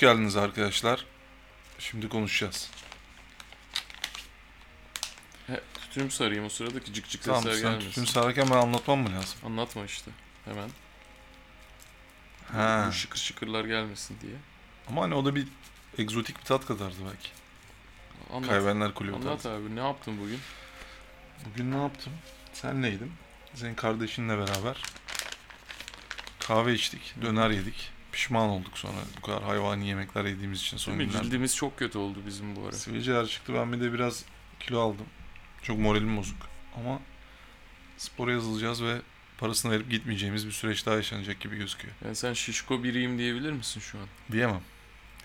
[0.00, 1.06] Hoş geldiniz arkadaşlar.
[1.78, 2.70] Şimdi konuşacağız.
[5.46, 7.88] He, tütünümü sarayım o sıradaki cık cık Tamam sesler sen gelmesin.
[7.88, 9.38] tütün sararken ben anlatmam mı lazım?
[9.44, 10.10] Anlatma işte
[10.44, 10.70] hemen.
[12.52, 12.84] Ha.
[12.88, 14.32] Bu şıkır şıkırlar gelmesin diye.
[14.88, 15.48] Ama hani o da bir
[15.98, 17.28] egzotik bir tat katardı belki.
[18.32, 18.48] Anlat.
[18.48, 19.50] Kaybenler Kulübü Anlat tarzı.
[19.50, 20.40] abi ne yaptın bugün?
[21.46, 22.12] Bugün ne yaptım?
[22.52, 23.12] Senleydim.
[23.54, 24.82] Senin kardeşinle beraber
[26.40, 27.99] kahve içtik, döner yedik.
[28.12, 31.22] Pişman olduk sonra bu kadar hayvani yemekler yediğimiz için son günlerde.
[31.22, 32.72] Cildimiz çok kötü oldu bizim bu ara.
[32.72, 33.54] Sivilceler çıktı.
[33.54, 34.24] Ben bir de biraz
[34.60, 35.06] kilo aldım.
[35.62, 36.36] Çok moralim bozuk.
[36.76, 37.00] Ama
[37.96, 38.96] spora yazılacağız ve
[39.38, 41.94] parasını verip gitmeyeceğimiz bir süreç daha yaşanacak gibi gözüküyor.
[42.04, 44.06] Yani sen şişko biriyim diyebilir misin şu an?
[44.32, 44.60] Diyemem.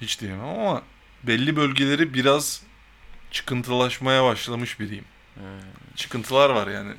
[0.01, 0.81] Hiç diyemem ama
[1.23, 2.63] belli bölgeleri biraz
[3.31, 5.05] çıkıntılaşmaya başlamış biriyim.
[5.35, 5.41] He.
[5.95, 6.93] Çıkıntılar var yani.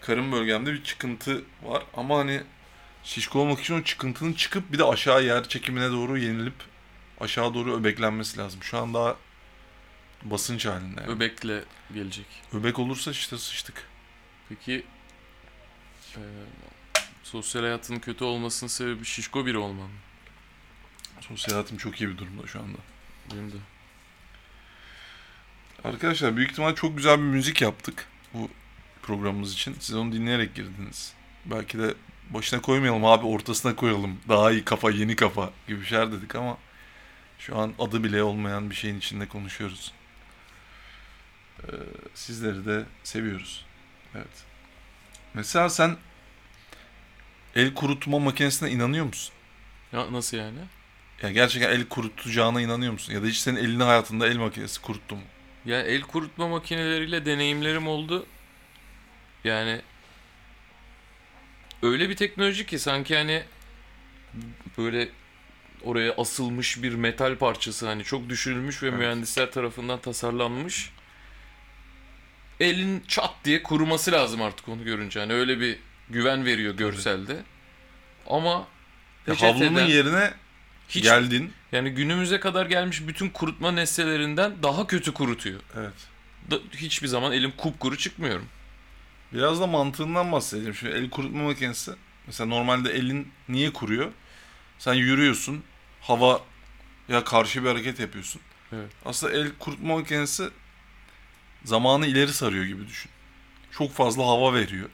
[0.00, 2.42] Karın bölgemde bir çıkıntı var ama hani
[3.04, 6.54] şişko olmak için o çıkıntının çıkıp bir de aşağı yer çekimine doğru yenilip
[7.20, 8.62] aşağı doğru öbeklenmesi lazım.
[8.62, 9.16] Şu an daha
[10.22, 11.00] basınç halinde.
[11.00, 11.12] Yani.
[11.12, 12.26] Öbekle gelecek.
[12.52, 13.88] Öbek olursa işte sıçtık.
[14.48, 14.84] Peki
[16.16, 16.20] e,
[17.22, 19.96] sosyal hayatının kötü olmasının sebebi şişko biri olman mı?
[21.20, 22.78] Sosyal hayatım çok iyi bir durumda şu anda.
[23.32, 23.56] Benim de.
[25.84, 28.50] Arkadaşlar büyük ihtimal çok güzel bir müzik yaptık bu
[29.02, 29.76] programımız için.
[29.80, 31.12] Siz onu dinleyerek girdiniz.
[31.44, 31.94] Belki de
[32.34, 34.20] başına koymayalım abi ortasına koyalım.
[34.28, 36.58] Daha iyi kafa yeni kafa gibi şeyler dedik ama
[37.38, 39.92] şu an adı bile olmayan bir şeyin içinde konuşuyoruz.
[41.62, 41.70] Ee,
[42.14, 43.64] sizleri de seviyoruz.
[44.14, 44.44] Evet.
[45.34, 45.96] Mesela sen
[47.56, 49.34] el kurutma makinesine inanıyor musun?
[49.92, 50.58] Ya nasıl yani?
[51.22, 53.12] Ya gerçekten el kurutacağına inanıyor musun?
[53.12, 55.22] Ya da hiç senin elini hayatında el makinesi kuruttu mu?
[55.64, 58.26] Ya el kurutma makineleriyle deneyimlerim oldu.
[59.44, 59.82] Yani
[61.82, 63.42] öyle bir teknoloji ki sanki hani
[64.78, 65.08] böyle
[65.82, 68.98] oraya asılmış bir metal parçası hani çok düşünülmüş ve Evet.
[68.98, 70.90] mühendisler tarafından tasarlanmış.
[72.60, 75.20] Elin çat diye kuruması lazım artık onu görünce.
[75.20, 75.78] Hani öyle bir
[76.10, 77.36] güven veriyor görselde.
[78.26, 78.66] Ama
[79.26, 80.34] peçeteden havlunun yerine
[80.88, 81.52] hiç geldin.
[81.72, 85.60] yani günümüze kadar gelmiş bütün kurutma nesnelerinden daha kötü kurutuyor.
[85.76, 85.92] Evet.
[86.50, 88.46] Da- hiçbir zaman elim kupkuru çıkmıyorum.
[89.32, 90.74] Biraz da mantığından bahsedeyim.
[90.74, 91.92] Şimdi el kurutma makinesi.
[92.26, 94.12] Mesela normalde elin niye kuruyor?
[94.78, 95.62] Sen yürüyorsun.
[96.00, 96.40] Hava
[97.08, 98.40] ya karşı bir hareket yapıyorsun.
[98.72, 98.90] Evet.
[99.04, 100.48] Aslında el kurutma makinesi
[101.64, 103.10] zamanı ileri sarıyor gibi düşün.
[103.70, 104.88] Çok fazla hava veriyor.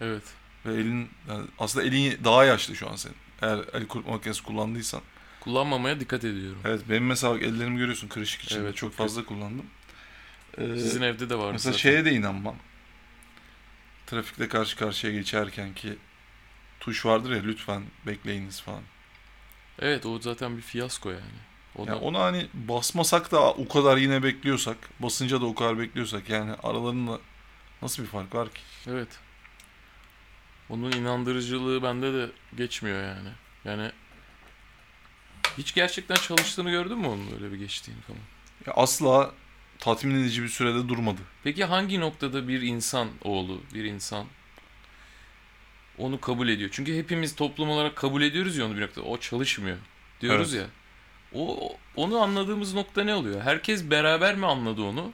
[0.00, 0.22] Evet.
[0.66, 3.16] Ve elin yani aslında elin daha yaşlı şu an senin.
[3.42, 5.00] Eğer el kurutma makinesi kullandıysan.
[5.40, 6.58] Kullanmamaya dikkat ediyorum.
[6.64, 8.60] Evet benim mesela ellerimi görüyorsun kırışık içinde.
[8.60, 9.66] Evet, çok fazla kullandım.
[10.58, 11.78] Ee, Sizin evde de var Mesela zaten.
[11.78, 12.56] şeye de inanmam.
[14.10, 15.96] Trafikte karşı karşıya geçerken ki
[16.80, 18.82] tuş vardır ya lütfen bekleyiniz falan.
[19.78, 21.40] Evet o zaten bir fiyasko yani.
[21.76, 25.78] O da- Yani onu hani basmasak da o kadar yine bekliyorsak, basınca da o kadar
[25.78, 27.18] bekliyorsak yani aralarında
[27.82, 28.60] nasıl bir fark var ki?
[28.86, 29.08] Evet.
[30.70, 33.28] Onun inandırıcılığı bende de geçmiyor yani.
[33.64, 33.90] Yani
[35.58, 38.20] hiç gerçekten çalıştığını gördün mü onun öyle bir geçtiğini falan?
[38.66, 39.32] Ya asla
[39.80, 41.20] tatmin edici bir sürede durmadı.
[41.44, 44.26] Peki hangi noktada bir insan oğlu, bir insan
[45.98, 46.70] onu kabul ediyor?
[46.72, 49.06] Çünkü hepimiz toplum olarak kabul ediyoruz ya onu bir noktada.
[49.06, 49.76] O çalışmıyor
[50.20, 50.64] diyoruz Evet.
[50.64, 50.70] ya.
[51.40, 53.40] O onu anladığımız nokta ne oluyor?
[53.42, 55.12] Herkes beraber mi anladı onu?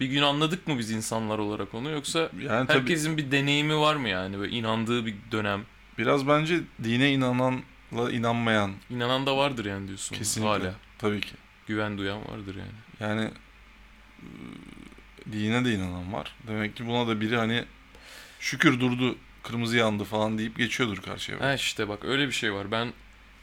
[0.00, 3.96] Bir gün anladık mı biz insanlar olarak onu yoksa Yani tabii herkesin bir deneyimi var
[3.96, 5.64] mı yani böyle inandığı bir dönem?
[5.98, 10.16] biraz bence dine inananla inanmayan İnanan da vardır yani diyorsun.
[10.16, 10.50] kesinlikle.
[10.50, 11.32] Hala Tabii ki.
[11.66, 12.70] güven duyan vardır yani.
[13.00, 13.30] Yani
[15.32, 16.34] dine de inanan var.
[16.48, 17.64] Demek ki buna da biri hani
[18.40, 21.40] şükür durdu, kırmızı yandı falan deyip geçiyordur karşıya.
[21.40, 22.70] Ha işte bak öyle bir şey var.
[22.70, 22.92] Ben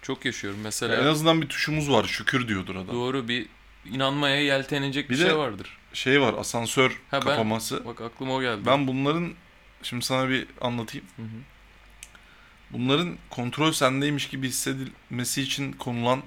[0.02, 0.60] çok yaşıyorum.
[0.64, 2.88] Mesela Ya en azından bir tuşumuz var şükür diyordur adam.
[2.96, 3.46] doğru bir
[3.86, 5.78] inanmaya yeltenecek bir, Bir şey vardır.
[5.94, 7.86] Şey var asansör Ha, ben- kapaması.
[7.86, 8.62] Bak aklıma o geldi.
[8.66, 9.34] Ben bunların
[9.84, 11.06] şimdi sana bir anlatayım.
[11.16, 11.28] Hı hı.
[12.72, 16.22] Bunların kontrol sendeymiş gibi hissedilmesi için konulan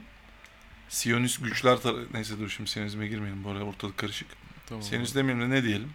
[0.89, 4.29] Siyonist güçler tar- neyse dur şimdi Siyonizme girmeyelim bu arada ortalık karışık.
[4.67, 4.83] Tamam.
[4.83, 5.93] Siyonist demeyelim de ne diyelim?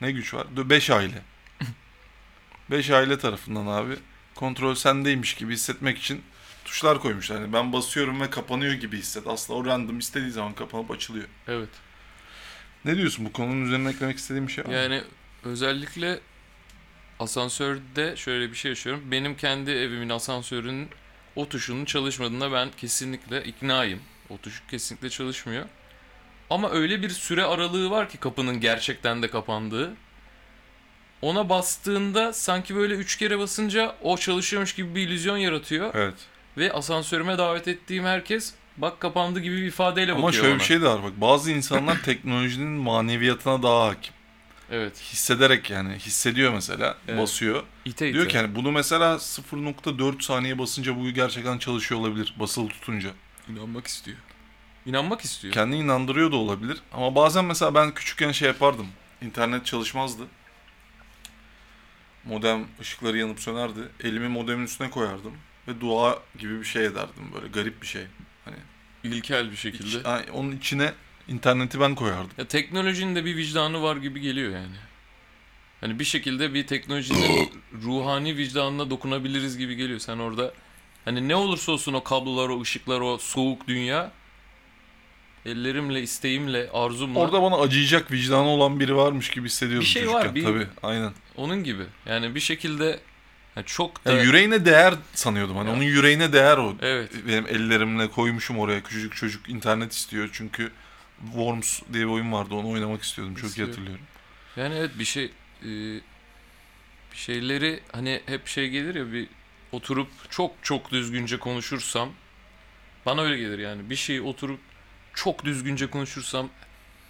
[0.00, 0.46] Ne güç var?
[0.70, 1.22] 5 aile.
[2.70, 3.96] 5 aile tarafından abi
[4.34, 6.22] kontrol sendeymiş gibi hissetmek için
[6.64, 7.40] tuşlar koymuşlar.
[7.40, 9.26] Yani ben basıyorum ve kapanıyor gibi hisset.
[9.26, 11.28] Aslında o random istediği zaman kapanıp açılıyor.
[11.48, 11.68] Evet.
[12.84, 14.74] Ne diyorsun bu konunun üzerine eklemek istediğim bir şey var mı?
[14.76, 15.02] Yani
[15.44, 16.20] özellikle
[17.20, 19.10] asansörde şöyle bir şey yaşıyorum.
[19.10, 20.88] Benim kendi evimin asansörünün
[21.36, 24.00] o tuşunun çalışmadığına ben kesinlikle iknaayım.
[24.28, 25.66] O tuş kesinlikle çalışmıyor.
[26.50, 29.94] Ama öyle bir süre aralığı var ki kapının gerçekten de kapandığı.
[31.22, 35.90] Ona bastığında sanki böyle üç kere basınca o çalışıyormuş gibi bir illüzyon yaratıyor.
[35.94, 36.14] Evet.
[36.58, 40.60] Ve asansörüme davet ettiğim herkes bak kapandı gibi bir ifadeyle Ama bakıyor şöyle bana.
[40.60, 44.14] bir şey de var bak bazı insanlar teknolojinin maneviyatına daha hakim.
[44.70, 45.00] Evet.
[45.00, 47.20] Hissederek yani hissediyor mesela Evet.
[47.20, 47.62] basıyor.
[47.84, 48.14] İte ite.
[48.14, 53.10] Diyor ki hani bunu mesela 0.4 saniye basınca bu gerçekten çalışıyor olabilir basılı tutunca.
[53.48, 54.16] İnanmak istiyor.
[54.86, 55.54] İnanmak istiyor.
[55.54, 56.78] Kendini inandırıyor da olabilir.
[56.92, 58.86] Ama bazen mesela ben küçükken şey yapardım.
[59.22, 60.22] İnternet çalışmazdı.
[62.24, 63.80] Modem ışıkları yanıp sönerdi.
[64.04, 65.32] Elimi modemin üstüne koyardım.
[65.68, 68.02] Ve dua gibi bir şey ederdim böyle garip bir şey.
[68.44, 68.56] Hani
[69.04, 69.98] İlkel bir şekilde.
[69.98, 70.92] iç- ay, onun içine
[71.28, 72.30] interneti ben koyardım.
[72.38, 74.76] Ya teknolojinin de bir vicdanı var gibi geliyor yani.
[75.80, 77.50] Hani bir şekilde bir teknolojinin
[77.82, 79.98] ruhani vicdanına dokunabiliriz gibi geliyor.
[79.98, 80.52] Sen orada
[81.04, 84.12] hani ne olursa olsun o kablolar, o ışıklar, o soğuk dünya
[85.50, 90.24] ellerimle, isteğimle, arzumla Orada bana acıyacak vicdanı olan biri varmış gibi hissediyordum Bir şey çocukken.
[90.26, 91.12] var, bir- Tabii aynen.
[91.36, 91.82] onun gibi.
[92.06, 93.00] Yani bir şekilde
[93.56, 95.56] yani çok da Yani yüreğine değer sanıyordum.
[95.56, 95.74] Hani Ya.
[95.74, 96.76] onun yüreğine değer o.
[96.82, 98.82] evet Benim ellerimle koymuşum oraya.
[98.82, 100.70] Küçücük çocuk internet istiyor çünkü
[101.26, 102.54] Worms diye bir oyun vardı.
[102.54, 103.34] Onu oynamak istiyordum.
[103.34, 103.68] Çok İstiyor.
[103.68, 104.04] iyi hatırlıyorum.
[104.56, 105.24] Yani evet bir şey
[105.62, 105.68] e,
[107.12, 109.28] bir şeyleri hani hep şey gelir ya bir
[109.72, 112.08] oturup çok çok düzgünce konuşursam
[113.06, 114.60] bana öyle gelir yani bir şeyi oturup
[115.16, 116.48] çok düzgünce konuşursam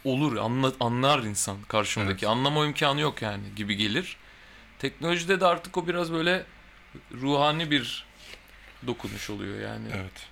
[0.05, 4.17] olur anla, anlar insan karşımdaki anlama imkanı yok yani gibi gelir.
[4.79, 6.47] Teknolojide de artık o biraz böyle
[7.12, 8.06] ruhani bir
[8.87, 9.88] dokunuş oluyor yani.
[9.94, 10.29] Evet.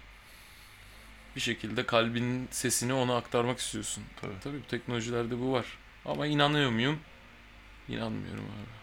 [1.37, 4.05] Bir şekilde kalbinin sesini ona aktarmak istiyorsun.
[4.21, 4.33] Tabii.
[4.45, 5.67] Tabii bu teknolojilerde bu var.
[6.05, 7.01] Ama inanıyor muyum?
[7.89, 8.75] İnanmıyorum abi.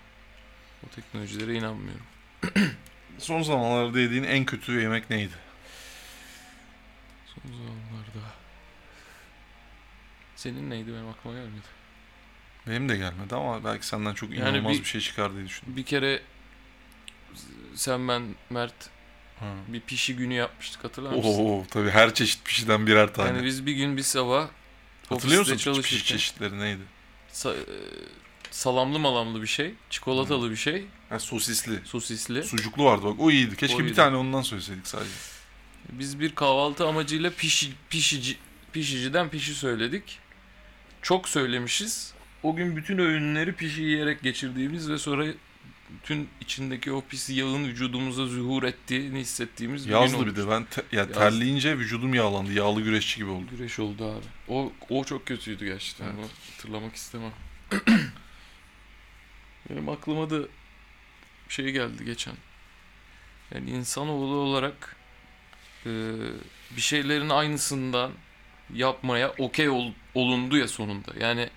[0.87, 2.05] O teknolojilere inanmıyorum.
[3.17, 5.35] Son zamanlarda yediğin en kötü yemek neydi?
[7.25, 8.40] Son zamanlarda.
[10.41, 11.67] Senin neydi benim aklıma gelmedi.
[12.67, 15.75] Benim de gelmedi ama belki senden çok Yani inanılmaz bir- bir, şey çıkar diye düşündüm.
[15.77, 16.21] Bir kere
[17.75, 18.73] sen ben Mert
[19.39, 19.45] Ha.
[19.67, 21.29] bir pişi günü yapmıştık hatırlar mısın?
[21.29, 23.29] Oo tabii her çeşit pişiden birer tane.
[23.29, 24.47] Yani biz bir gün bir sabah
[25.09, 26.81] Hatırlıyor musun pişi çeşitleri neydi?
[27.33, 27.65] sa- e,
[28.51, 31.79] salamlı malamlı bir şey, çikolatalı bir şey, Ha, sosisli.
[31.85, 32.43] sosisli.
[32.43, 33.55] Sucuklu vardı bak o iyiydi.
[33.55, 33.95] Keşke O bir iyiydi.
[33.95, 35.11] tane ondan söyleseydik sadece.
[35.91, 38.37] Biz bir kahvaltı amacıyla pişi, pişici,
[38.73, 40.19] pişiciden pişi söyledik.
[41.01, 42.13] Çok söylemişiz.
[42.43, 45.25] O gün bütün öğünleri pişi yiyerek geçirdiğimiz ve sonra
[45.89, 50.35] bütün içindeki o pis yağın vücudumuza zuhur ettiğini hissettiğimiz bir gün Yazdı bir olmuş.
[50.37, 51.13] de ben te- ya Yazdı.
[51.13, 52.53] terleyince vücudum yağlandı.
[52.53, 53.45] Yağlı güreşçi gibi oldu.
[53.57, 54.25] Güreş oldu abi.
[54.47, 56.05] O, o çok kötüydü gerçekten.
[56.05, 56.15] Evet.
[56.19, 57.31] Onu hatırlamak istemem.
[59.69, 60.39] Benim aklıma da
[61.49, 62.33] şey geldi geçen.
[63.55, 64.95] Yani insanoğlu olarak
[65.85, 65.89] e,
[66.75, 68.11] bir şeylerin aynısından
[68.75, 71.11] yapmaya okey ol- olundu ya sonunda.
[71.19, 71.49] Yani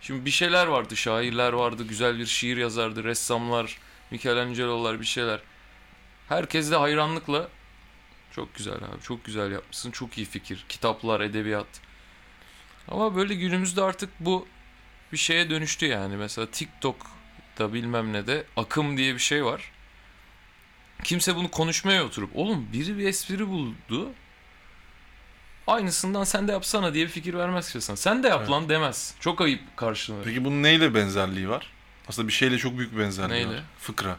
[0.00, 3.78] şimdi bir şeyler vardı, şairler vardı, güzel bir şiir yazardı, ressamlar,
[4.10, 5.40] Michelangelo'lar bir şeyler.
[6.28, 7.48] Herkes de hayranlıkla
[8.32, 10.64] çok güzel abi, çok güzel yapmışsın, çok iyi fikir.
[10.68, 11.66] Kitaplar, edebiyat.
[12.88, 14.46] Ama böyle günümüzde artık bu
[15.12, 16.16] bir şeye dönüştü yani.
[16.16, 19.70] Mesela TikTok'ta bilmem ne de akım diye bir şey var.
[21.04, 24.12] Kimse bunu konuşmaya oturup oğlum biri bir espri buldu.
[25.68, 27.96] Aynısından sen de yapsana diye bir fikir vermez ki sana.
[27.96, 28.50] Sen de yap Evet.
[28.50, 29.14] lan demez.
[29.20, 30.24] Çok ayıp karşılığında.
[30.24, 31.66] Peki bunun neyle benzerliği var?
[32.08, 33.56] Aslında bir şeyle çok büyük benzerliği Neyle?
[33.56, 33.62] var.
[33.80, 34.16] Fıkra.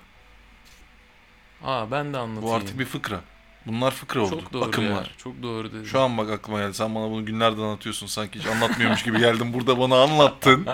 [1.64, 2.42] Aa ben de anlatayım.
[2.50, 3.22] Bu artık bir fıkra.
[3.66, 4.30] Bunlar fıkra oldu.
[4.42, 5.04] çok doğru Akımlar.
[5.06, 5.12] ya.
[5.18, 5.84] Çok doğru dedin.
[5.84, 6.74] Şu an bak aklıma geldi.
[6.74, 8.08] Sen bana bunu günlerden anlatıyorsun.
[8.08, 9.54] Sanki hiç anlatmıyormuş gibi geldin.
[9.54, 10.66] Burada bana anlattın.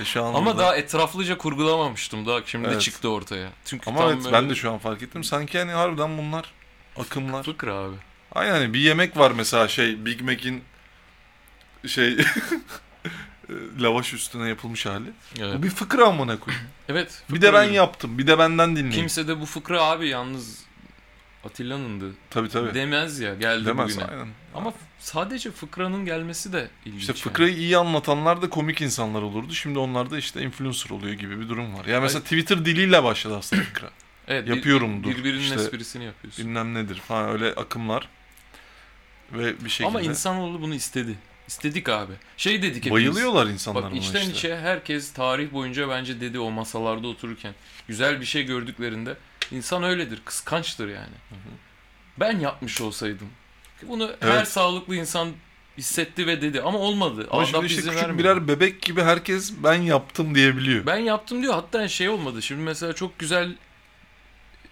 [0.00, 2.26] Ve şu an Ama burada- daha etraflıca kurgulamamıştım.
[2.26, 2.80] Daha şimdi Evet.
[2.80, 3.48] çıktı ortaya.
[3.64, 5.24] Çünkü Ama tam evet böyle ben de şu an fark ettim.
[5.24, 6.52] Sanki hani harbiden bunlar
[6.98, 7.42] akımlar.
[7.42, 7.94] fıkra abi.
[8.32, 10.62] Aynen hani bir yemek var mesela şey Big Mac'in
[11.86, 12.16] şey
[13.80, 15.10] lavaş üstüne yapılmış hali.
[15.40, 15.58] Evet.
[15.58, 16.66] Bu bir fıkra amına koyayım.
[16.88, 17.22] Evet.
[17.30, 18.18] Bir de ben fıkra yaptım.
[18.18, 18.92] Bir de benden dinleyin.
[18.92, 20.64] Kimse de bu fıkra abi yalnız
[21.44, 22.12] Atilla'nındı.
[22.30, 22.74] Tabii tabii.
[22.74, 24.10] Demez ya geldi Demez bugüne.
[24.10, 24.28] aynen.
[24.54, 27.00] Ama sadece fıkranın gelmesi de ilginç.
[27.00, 27.20] İşte yani.
[27.22, 29.54] fıkrayı iyi anlatanlar da komik insanlar olurdu.
[29.54, 31.84] Şimdi onlar da işte influencer oluyor gibi bir durum var.
[31.84, 33.90] Ya mesela Twitter diliyle başladı aslında fıkra.
[34.28, 36.44] evet, bir- yapıyorumdur, Birbirinin işte esprisini yapıyorsun.
[36.44, 38.08] Bilmem nedir falan öyle akımlar.
[39.32, 41.18] Ve bir şekilde Ama insanoğlu bunu istedi.
[41.48, 42.12] İstedik abi.
[42.36, 42.92] Şey dedik hepimiz.
[42.92, 44.32] bayılıyorlar insanlar Bak buna içten işte.
[44.32, 47.54] içe herkes tarih boyunca bence dedi o masalarda otururken.
[47.88, 49.16] Güzel bir şey gördüklerinde.
[49.50, 50.22] insan öyledir.
[50.24, 51.14] Kıskançtır yani.
[52.20, 53.28] Ben yapmış olsaydım.
[53.82, 54.48] Bunu her Evet.
[54.48, 55.28] sağlıklı insan
[55.78, 56.62] hissetti ve dedi.
[56.62, 57.26] Ama olmadı.
[57.30, 58.18] Ama şimdi işte küçük vermedi.
[58.18, 60.86] birer bebek gibi herkes ben yaptım diyebiliyor.
[60.86, 61.54] Ben yaptım diyor.
[61.54, 62.42] Hatta şey olmadı.
[62.42, 63.56] Şimdi mesela çok güzel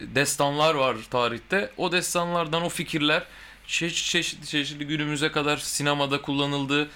[0.00, 1.70] destanlar var tarihte.
[1.76, 3.24] O destanlardan o fikirler
[3.66, 6.88] çeşitli çeşitli, çeşitli günümüze kadar sinemada kullanıldı.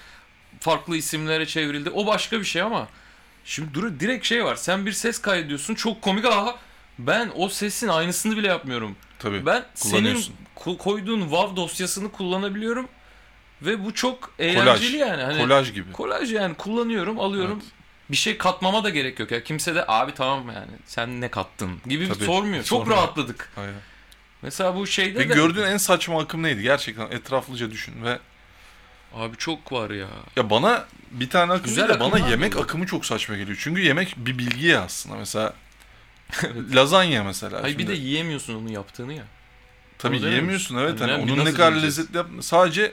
[0.61, 1.91] Farklı isimlere çevrildi.
[1.91, 2.89] O başka bir şey ama
[3.45, 4.57] şimdi dur direkt şey var.
[4.57, 5.75] Sen bir ses kaydediyorsun.
[5.75, 6.57] Çok komik aha.
[6.99, 8.97] Ben o sesin aynısını bile yapmıyorum.
[9.19, 9.47] Tabii.
[9.47, 10.25] Ben senin
[10.79, 12.89] koyduğun WAV dosyasını kullanabiliyorum
[13.63, 15.23] ve bu çok eğlenceli yani.
[15.23, 15.93] Hani Kolaj gibi.
[15.93, 17.59] kolaj yani kullanıyorum, alıyorum.
[17.63, 17.73] Evet.
[18.11, 19.45] Bir şey katmama da gerek yok ya.
[19.45, 22.65] Kimse de abi tamam yani sen ne kattın gibi Tabii, sormuyor.
[22.65, 22.97] Çok sormuyor.
[22.97, 23.53] rahatladık.
[23.57, 23.75] Aynen.
[24.43, 26.63] Mesela bu şeyde Peki de gördüğün en saçma akım neydi?
[26.63, 28.19] Gerçekten etraflıca düşün ve
[29.15, 30.09] abi çok var ya.
[30.37, 32.63] ya bana bir tane akım Güzel değil de bana yemek var.
[32.63, 33.59] akımı çok saçma geliyor.
[33.61, 35.17] Çünkü yemek bir bilgi ya aslında.
[35.17, 35.55] Mesela
[36.75, 37.63] lazanya mesela.
[37.63, 39.25] Hayır bir de Şimdi yiyemiyorsun onun yaptığını ya.
[39.99, 41.01] tabii onu yiyemiyorsun evet.
[41.01, 41.99] Hani bir onun ne kadar yiyeceğiz?
[41.99, 42.93] lezzetli yap sadece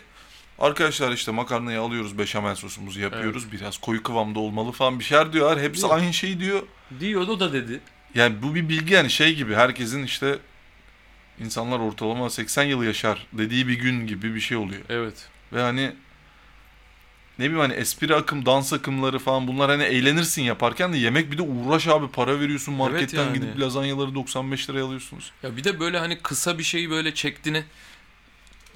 [0.60, 3.52] arkadaşlar işte makarnayı alıyoruz beşamel sosumuzu yapıyoruz.
[3.52, 5.60] Biraz koyu kıvamda olmalı falan bir şeyler diyorlar.
[5.60, 5.92] Hepsi Yok.
[5.94, 6.62] aynı şeyi diyor.
[7.00, 7.80] Diyor o da dedi.
[8.16, 10.40] Yani bu bir bilgi yani şey gibi herkesin işte
[11.40, 14.82] insanlar ortalama 80 yıl yaşar dediği bir gün gibi bir şey oluyor.
[14.90, 15.30] Evet.
[15.54, 15.92] Ve hani
[17.40, 21.38] ne bileyim hani espri akım, dans akımları falan bunlar hani eğlenirsin yaparken de yemek bir
[21.38, 23.34] de uğraş abi para veriyorsun marketten yani.
[23.34, 25.32] gidip lazanyaları 95 liraya alıyorsunuz.
[25.44, 27.64] Ya bir de böyle hani kısa bir şeyi böyle çektiğini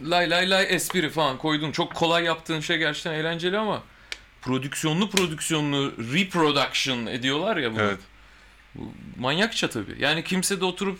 [0.02, 1.72] lay lay lay espri falan koydun.
[1.72, 3.84] Çok kolay yaptığın şey gerçekten eğlenceli ama
[4.42, 7.82] prodüksiyonlu prodüksiyonlu reproduction ediyorlar ya bunu.
[7.82, 8.00] Evet.
[8.76, 9.96] Bu manyakça tabii.
[10.00, 11.00] Yani kimse de oturup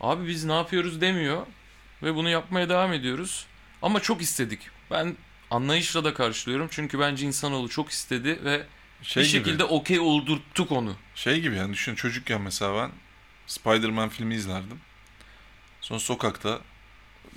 [0.00, 1.46] abi biz ne yapıyoruz demiyor
[2.02, 3.46] ve bunu yapmaya devam ediyoruz.
[3.82, 4.60] Ama çok istedik.
[4.90, 5.16] Ben
[5.50, 6.68] anlayışla da karşılıyorum.
[6.70, 8.66] Çünkü bence insanoğlu çok istedi ve
[9.02, 9.38] Şey bir gibi.
[9.38, 10.94] şekilde okey oldurttuk onu.
[11.14, 12.90] Şey gibi yani düşün çocukken mesela ben
[13.46, 14.80] Spider-Man filmi izlerdim.
[15.80, 16.58] Sonra sokakta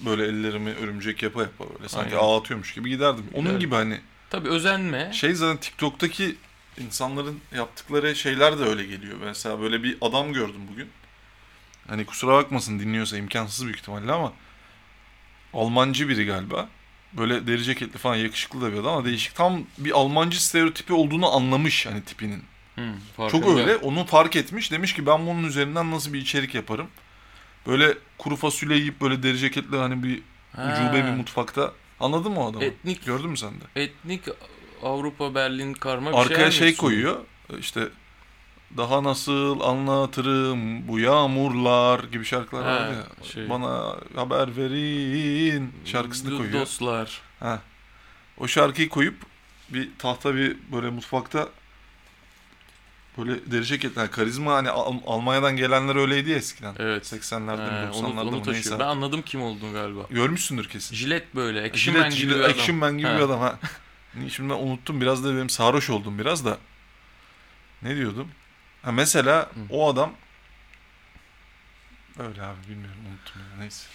[0.05, 2.27] böyle ellerimi örümcek yapa yapa böyle sanki Aynen.
[2.27, 3.25] ağ atıyormuş gibi giderdim.
[3.33, 3.59] Onun Giderdim.
[3.59, 5.11] gibi hani Tabii özenme.
[5.13, 6.35] şey zaten TikTok'taki
[6.77, 9.17] insanların yaptıkları şeyler de öyle geliyor.
[9.23, 10.89] Mesela böyle bir adam gördüm bugün.
[11.87, 14.33] Hani kusura bakmasın dinliyorsa imkansız büyük ihtimalle ama
[15.53, 16.69] Almancı biri galiba.
[17.13, 19.35] Böyle deri ceketli falan yakışıklı da bir adam ama değişik.
[19.35, 22.43] Tam bir Almancı stereotipi olduğunu anlamış hani tipinin.
[22.75, 22.81] Hı,
[23.31, 23.75] Çok öyle.
[23.77, 24.71] Onu fark etmiş.
[24.71, 26.87] Demiş ki ben bunun üzerinden nasıl bir içerik yaparım.
[27.67, 30.21] Böyle kuru fasulye yiyip böyle deri ceketli hani bir
[30.55, 30.73] Ha.
[30.73, 31.71] ucube bir mutfakta.
[31.99, 32.63] Anladın mı o adamı?
[32.63, 33.81] Etnik Gördün mü sen de?
[33.83, 34.21] etnik
[34.83, 37.19] Avrupa Berlin karma bir Arkaya şey, şey koyuyor.
[37.59, 37.87] İşte
[38.77, 43.03] daha nasıl anlatırım bu yağmurlar gibi şarkılar Ha, var ya.
[43.33, 43.49] şey.
[43.49, 46.61] Bana haber verin şarkısını koyuyor.
[46.61, 47.21] Dostlar.
[47.39, 47.59] Ha.
[48.37, 49.15] O şarkıyı koyup
[49.69, 51.49] bir tahta bir böyle mutfakta
[53.17, 56.75] böyle deri ceketler karizma hani Al- Almanya'dan gelenler öyleydi ya eskiden.
[56.79, 57.13] Evet.
[57.13, 58.79] 80'lerde mi He, onu, 90'larda onu neyse.
[58.79, 60.01] Ben anladım kim olduğunu galiba.
[60.09, 60.95] Görmüşsündür kesin.
[60.95, 61.59] Jilet böyle.
[61.63, 62.51] Action Jilet, Man gibi jilet, bir adam.
[62.59, 63.15] Action Man gibi Ha.
[63.17, 63.59] bir adam ha.
[64.29, 66.57] Şimdi ben unuttum biraz da benim sarhoş oldum biraz da.
[67.81, 68.27] Ne diyordum?
[68.83, 70.13] Ha mesela o adam
[72.19, 73.87] öyle abi bilmiyorum unuttum ya neyse.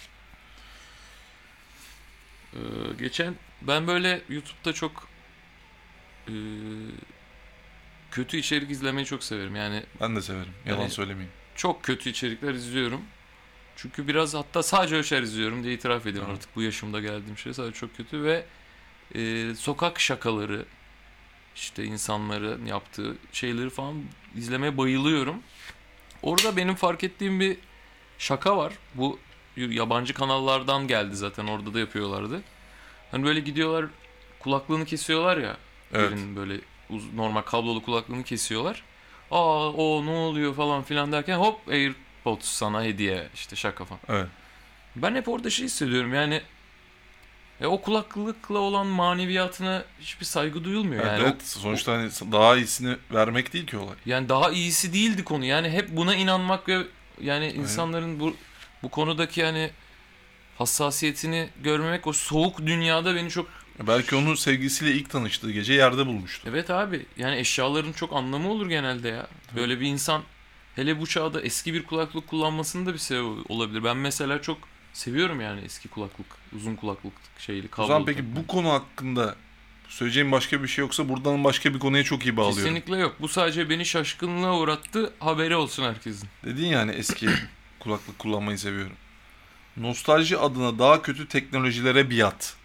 [2.53, 2.57] Ee,
[2.99, 5.07] geçen ben böyle YouTube'da çok
[6.27, 6.33] e,
[8.11, 9.55] kötü içerik izlemeyi çok severim.
[9.55, 10.53] Yani Ben de severim.
[10.65, 11.31] Yalan Yani- söylemeyeyim.
[11.55, 13.01] çok kötü içerikler izliyorum.
[13.75, 16.33] Çünkü biraz hatta sadece öyle şeyler izliyorum diye itiraf ediyorum Hı.
[16.33, 18.45] artık bu yaşımda geldiğim şey sadece çok kötü ve
[19.15, 20.65] e, sokak şakaları
[21.55, 24.03] işte insanların yaptığı şeyleri falan
[24.35, 25.35] izlemeye bayılıyorum.
[26.21, 27.57] Orada benim fark ettiğim bir
[28.17, 28.73] şaka var.
[28.95, 29.19] Bu
[29.55, 32.41] yabancı kanallardan geldi zaten orada da yapıyorlardı.
[33.11, 33.85] Hani böyle gidiyorlar
[34.39, 35.57] kulaklığını kesiyorlar ya.
[35.93, 36.11] Evet.
[36.11, 38.83] Birinin böyle uz- normal kablolu kulaklığını kesiyorlar.
[39.31, 44.01] Aa o ne oluyor falan filan derken hop AirPods sana hediye işte şaka falan.
[44.09, 44.27] Evet.
[44.95, 46.41] Ben hep orada şey hissediyorum yani
[47.61, 51.03] e, o kulaklıkla olan maneviyatına hiçbir saygı duyulmuyor.
[51.03, 51.47] Evet, Yani, o- evet.
[51.47, 53.95] sonuçta hani daha iyisini vermek değil ki olay.
[54.05, 55.45] yani daha iyisi değildi konu.
[55.45, 56.83] Yani hep buna inanmak ve
[57.21, 58.35] yani insanların bu
[58.83, 59.71] bu konudaki yani
[60.57, 63.47] hassasiyetini görmemek o soğuk dünyada beni çok
[63.87, 66.49] Belki onun sevgisiyle ilk tanıştığı gece yerde bulmuştu.
[66.51, 69.27] Evet abi yani eşyaların çok anlamı olur genelde ya.
[69.55, 70.23] Böyle bir insan
[70.75, 73.83] hele bu çağda eski bir kulaklık kullanmasının da bir sebebi olabilir.
[73.83, 74.57] Ben mesela çok
[74.93, 77.87] seviyorum yani eski kulaklık, uzun kulaklık şeyli O kablolu.
[77.87, 79.35] zaman peki bu konu hakkında
[79.89, 82.63] söyleyeceğim başka bir şey yoksa buradan başka bir konuya çok iyi bağlıyorum.
[82.63, 83.15] Kesinlikle yok.
[83.19, 85.13] Bu sadece beni şaşkınlığa uğrattı.
[85.19, 86.29] Haberi olsun herkesin.
[86.45, 87.29] Dedin yani eski
[87.79, 88.95] kulaklık kullanmayı seviyorum.
[89.77, 92.55] Nostalji adına daha kötü teknolojilere biat.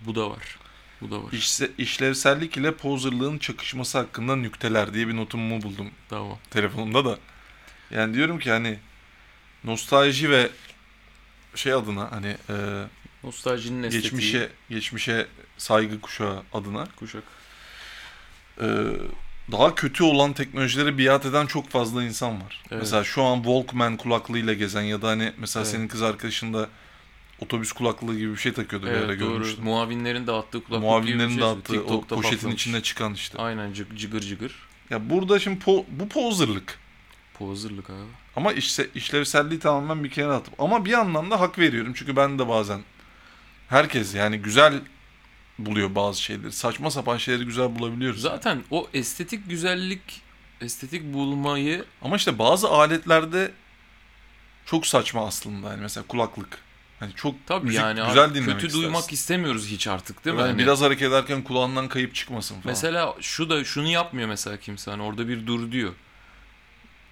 [0.00, 0.58] Bu da var.
[1.00, 1.32] Bu da var.
[1.32, 6.38] İşse, işlevsellik ile poserlığın çakışması hakkında nükteler diye bir notumu buldum Tamam.
[6.50, 7.18] telefonumda da.
[7.90, 8.78] Yani diyorum ki hani
[9.64, 10.50] nostalji ve
[11.56, 12.54] şey adına hani e,
[13.24, 14.02] Nostaljinin estetiği.
[14.02, 15.26] geçmişe geçmişe
[15.58, 17.22] saygı kuşağı adına Kuşak.
[18.60, 18.66] e,
[19.52, 22.62] daha kötü olan teknolojilere biat eden çok fazla insan var.
[22.70, 22.82] Evet.
[22.82, 25.72] Mesela şu an Walkman kulaklığıyla gezen ya da hani mesela Evet.
[25.72, 26.68] senin kız arkadaşın da
[27.40, 29.28] otobüs kulaklığı gibi bir şey takıyordu bir ara Evet doğru.
[29.32, 29.64] görmüştüm.
[29.64, 31.40] Muavinlerin dağıttığı kulaklık gibi bir Muavinlerin şey.
[31.40, 32.54] dağıttığı o TikTok'ta poşetin patlamış.
[32.62, 33.38] içinde çıkan işte.
[33.38, 34.54] Aynen cıg- cıgır cıgır.
[34.90, 36.08] Ya burada şimdi po- bu
[37.38, 37.90] poserlık.
[37.90, 37.96] Abi.
[38.36, 40.60] Ama işse, işlevselliği tamamen bir kenara atıp.
[40.60, 41.92] Ama bir yandan da hak veriyorum.
[41.96, 42.80] Çünkü ben de bazen
[43.68, 44.80] herkes yani güzel
[45.58, 46.52] buluyor bazı şeyleri.
[46.52, 48.20] Saçma sapan şeyleri güzel bulabiliyoruz.
[48.20, 50.22] Zaten o estetik güzellik,
[50.60, 53.52] estetik bulmayı Ama işte bazı aletlerde
[54.66, 55.70] çok saçma aslında.
[55.70, 56.58] Yani mesela kulaklık.
[57.00, 58.82] Hani çok tabii müzik yani güzel dinlemek kötü istersin.
[58.82, 60.40] duymak istemiyoruz hiç artık değil mi?
[60.40, 62.64] Yani Hani biraz hareket ederken kulağından kayıp çıkmasın falan.
[62.66, 65.92] Mesela şu da şunu yapmıyor mesela kimse hani orada bir dur diyor.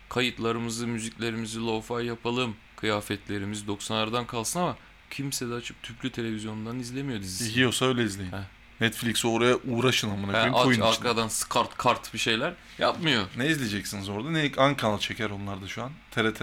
[0.09, 2.57] Kayıtlarımızı, müziklerimizi lo-fi yapalım.
[2.77, 4.77] Kıyafetlerimiz 90'lardan kalsın ama
[5.11, 7.59] kimse de açıp tüplü televizyondan izlemiyor dizisi.
[7.59, 8.33] Yiyorsa öyle izleyin.
[8.33, 8.41] He.
[8.81, 10.89] Netflix'e oraya uğraşın amına koyayım aç, koyun içine.
[10.89, 13.25] arkadan kart kart bir şeyler yapmıyor.
[13.37, 14.31] Ne izleyeceksiniz orada?
[14.31, 15.93] Ne an kanal çeker onlar da şu an?
[16.11, 16.43] TRT.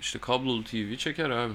[0.00, 1.54] İşte kablolu TV çeker abi.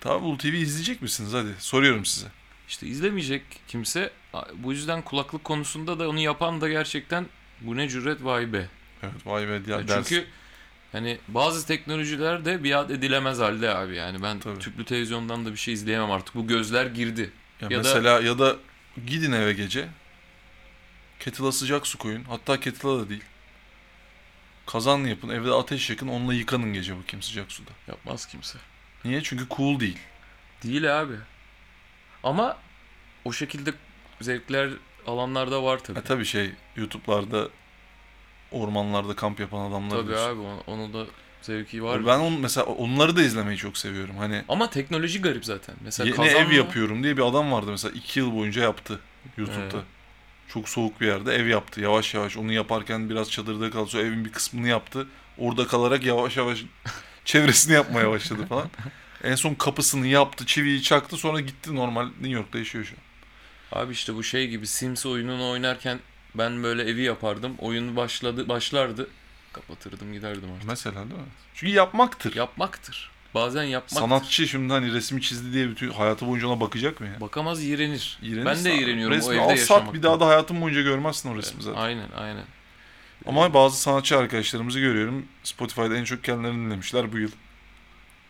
[0.00, 1.48] Tabi Ulu TV izleyecek misiniz hadi?
[1.58, 2.26] Soruyorum size.
[2.68, 4.12] İşte izlemeyecek kimse.
[4.54, 7.26] Bu yüzden kulaklık konusunda da onu yapan da gerçekten
[7.60, 8.68] bu ne cüret vay be.
[9.02, 10.08] Evet vay be ya Ya ders.
[10.08, 10.26] Çünkü
[10.94, 14.58] hani bazı teknolojiler de biat edilemez halde abi yani ben Tabii.
[14.58, 17.30] tüplü televizyondan da bir şey izleyemem artık bu gözler girdi.
[17.60, 18.56] Ya, ya da- mesela ya da
[19.06, 19.88] gidin eve gece.
[21.20, 22.24] Kettle'a sıcak su koyun.
[22.24, 23.22] Hatta kettle'a da değil.
[24.66, 27.70] Kazan yapın, evde ateş yakın, onunla yıkanın gece bakayım sıcak suda.
[27.88, 28.58] Yapmaz kimse.
[29.04, 29.22] Niye?
[29.22, 29.98] Çünkü cool değil.
[30.62, 31.14] Değil abi.
[32.22, 32.56] Ama
[33.24, 33.74] o şekilde
[34.20, 34.70] zevkler
[35.06, 35.98] alanlarda var tabii.
[35.98, 37.48] E tabi şey YouTube'larda
[38.54, 40.30] ormanlarda kamp yapan adamlar tabii diyorsun.
[40.30, 41.06] abi onu, onu da
[41.42, 42.06] zevki var.
[42.06, 44.16] Ben on, mesela onları da izlemeyi çok seviyorum.
[44.16, 45.74] Hani Ama teknoloji garip zaten.
[45.80, 49.00] Mesela yeni kazanla- ev yapıyorum diye bir adam vardı mesela iki yıl boyunca yaptı
[49.36, 49.76] YouTube'da.
[49.76, 49.84] Evet.
[50.48, 52.36] Çok soğuk bir yerde ev yaptı yavaş yavaş.
[52.36, 53.90] Onu yaparken biraz çadırda kaldı.
[53.90, 55.06] Sonra evin bir kısmını yaptı.
[55.38, 56.64] Orada kalarak yavaş yavaş
[57.24, 58.70] çevresini yapmaya başladı falan.
[59.24, 61.16] En son kapısını yaptı, çiviyi çaktı.
[61.16, 63.82] Sonra gitti normal New York'ta yaşıyor şu an.
[63.82, 65.98] Abi işte bu şey gibi Sims oyununu oynarken
[66.34, 67.54] ben böyle evi yapardım.
[67.58, 69.08] Oyun başladı başlardı.
[69.52, 70.68] Kapatırdım giderdim artık.
[70.68, 71.26] Mesela değil mi?
[71.54, 72.34] Çünkü yapmaktır.
[72.36, 73.10] Yapmaktır.
[73.34, 73.96] Bazen yapmaktır.
[73.96, 77.20] Sanatçı şimdi hani resmi çizdi diye bütün hayatı boyunca ona bakacak mı ya?
[77.20, 78.18] Bakamaz iğrenir.
[78.22, 81.32] İğrenirse ben de iğreniyorum resmi o evde al sat bir daha da hayatın boyunca görmezsin
[81.32, 81.80] o resmi zaten.
[81.80, 82.44] Aynen aynen.
[83.26, 85.26] Ama bazı sanatçı arkadaşlarımızı görüyorum.
[85.42, 87.30] Spotify'da en çok kendilerini dinlemişler bu yıl.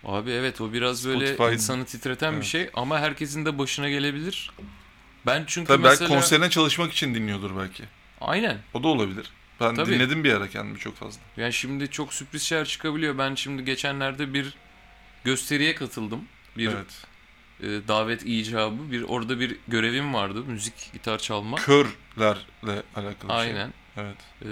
[0.04, 2.46] Abi evet o biraz böyle Spotify- insanı titreten bir Evet.
[2.46, 4.50] şey ama herkesin de başına gelebilir.
[5.26, 6.00] Ben çünkü Tabii mesela...
[6.00, 7.84] belki konserine çalışmak için dinliyordur belki.
[8.20, 8.58] Aynen.
[8.74, 9.30] O da olabilir.
[9.60, 9.90] Ben Tabii.
[9.90, 11.20] dinledim bir ara kendimi çok fazla.
[11.36, 13.18] Yani şimdi çok sürpriz şeyler çıkabiliyor.
[13.18, 14.54] Ben şimdi geçenlerde bir
[15.24, 16.24] gösteriye katıldım.
[16.56, 17.06] Bir Evet.
[17.60, 18.92] e, davet icabı.
[18.92, 20.44] Bir orada bir görevim vardı.
[20.46, 21.56] Müzik, gitar çalma.
[21.56, 23.36] Körlerle alakalı şey.
[23.40, 23.72] Aynen.
[23.96, 24.16] Evet.
[24.44, 24.50] E,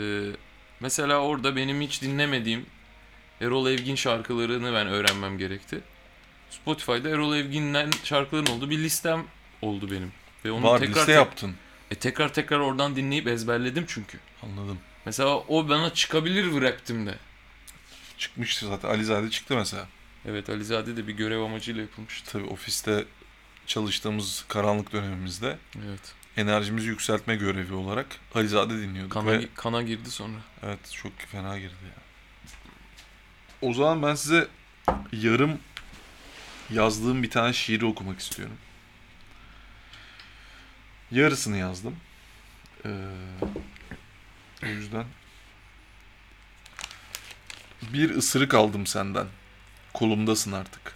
[0.80, 2.66] mesela orada benim hiç dinlemediğim
[3.40, 5.80] Erol Evgin şarkılarını ben öğrenmem gerekti.
[6.50, 9.24] Spotify'da Erol Evgin'den şarkıların olduğu bir listem
[9.62, 10.12] oldu benim.
[10.44, 11.54] Ve onu Var tekrar liste yaptın.
[11.90, 14.18] E, tekrar tekrar oradan dinleyip ezberledim çünkü.
[14.42, 14.78] Anladım.
[15.06, 17.14] Mesela o bana çıkabilir raptimde.
[18.18, 18.88] Çıkmıştı zaten.
[18.88, 19.86] Alizade çıktı mesela.
[20.28, 22.32] Evet Alizade de bir görev amacıyla yapılmıştı.
[22.32, 23.04] Tabii ofiste
[23.66, 26.14] çalıştığımız karanlık dönemimizde Evet.
[26.36, 29.12] enerjimizi yükseltme görevi olarak Alizade dinliyorduk.
[29.12, 30.38] Kana, Ve kana girdi sonra.
[30.62, 32.02] evet çok fena girdi ya.
[33.68, 34.48] O zaman ben size
[35.12, 35.58] yarım
[36.70, 38.56] yazdığım bir tane şiiri okumak istiyorum.
[41.12, 41.96] Yarısını yazdım.
[42.84, 42.88] Ee,
[44.64, 45.04] o yüzden
[47.82, 49.26] bir ısırık aldım senden.
[49.94, 50.94] Kolumdasın artık.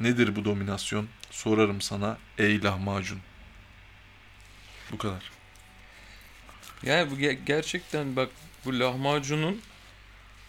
[0.00, 1.08] Nedir bu dominasyon?
[1.30, 3.20] Sorarım sana ey lahmacun.
[4.92, 5.30] Bu kadar.
[6.82, 8.28] Yani bu ge- gerçekten bak
[8.64, 9.60] bu lahmacunun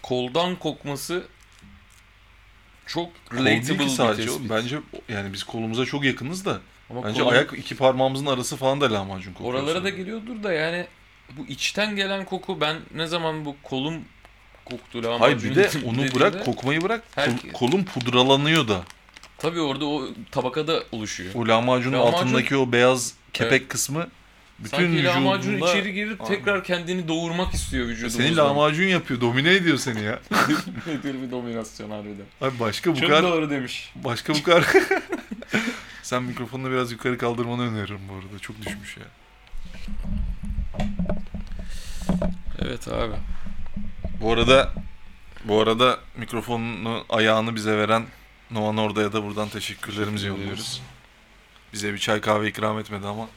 [0.01, 1.27] koldan kokması
[2.85, 4.25] çok Kol değil relatable ki bir sadece.
[4.27, 4.49] tespit.
[4.49, 6.61] Bence yani biz kolumuza çok yakınız da.
[6.93, 9.53] Ama Bence kolun- ayak iki parmağımızın arası falan da lahmacun kokuyor.
[9.53, 10.85] oralara da geliyordur da yani
[11.37, 13.93] bu içten gelen koku ben ne zaman bu kolum
[14.65, 17.03] koktu lahmacun Hayır bir de onu dediğimde- bırak kokmayı bırak.
[17.15, 18.83] Kol- Herkes- kolun pudralanıyor da.
[19.37, 21.33] Tabii orada o tabakada oluşuyor.
[21.35, 24.07] O lahmacunun Lahmacun- altındaki o beyaz kepek kısmı
[24.59, 26.35] bütün Sanki lahmacun vücudunda içeri girip Aynen.
[26.35, 28.23] tekrar kendini doğurmak istiyor vücudumuzdan.
[28.23, 29.21] seni lahmacun yapıyor.
[29.21, 30.19] Domine ediyor seni ya.
[30.87, 32.25] Nedir bir dominasyon harbiden.
[32.41, 33.91] Abi başka bu Çok kadar doğru demiş.
[33.95, 34.63] başka bu kadar
[36.03, 38.39] Sen mikrofonunu biraz yukarı kaldırmanı öneririm bu arada.
[38.39, 39.03] Çok düşmüş ya.
[42.59, 43.15] Evet abi.
[44.21, 44.73] Bu arada
[45.43, 48.05] bu arada mikrofonunu ayağını bize veren
[48.51, 50.81] Nova Norda'ya da buradan teşekkürlerimizi Teşekkür yolluyoruz.
[51.73, 53.29] Bize bir çay kahve ikram etmedi ama.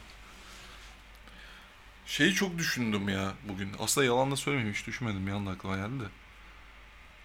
[2.05, 3.71] Şeyi çok düşündüm ya bugün.
[3.79, 6.07] Aslında yalan da söylemeyeyim hiç düşünmedim bir anda aklıma geldi de.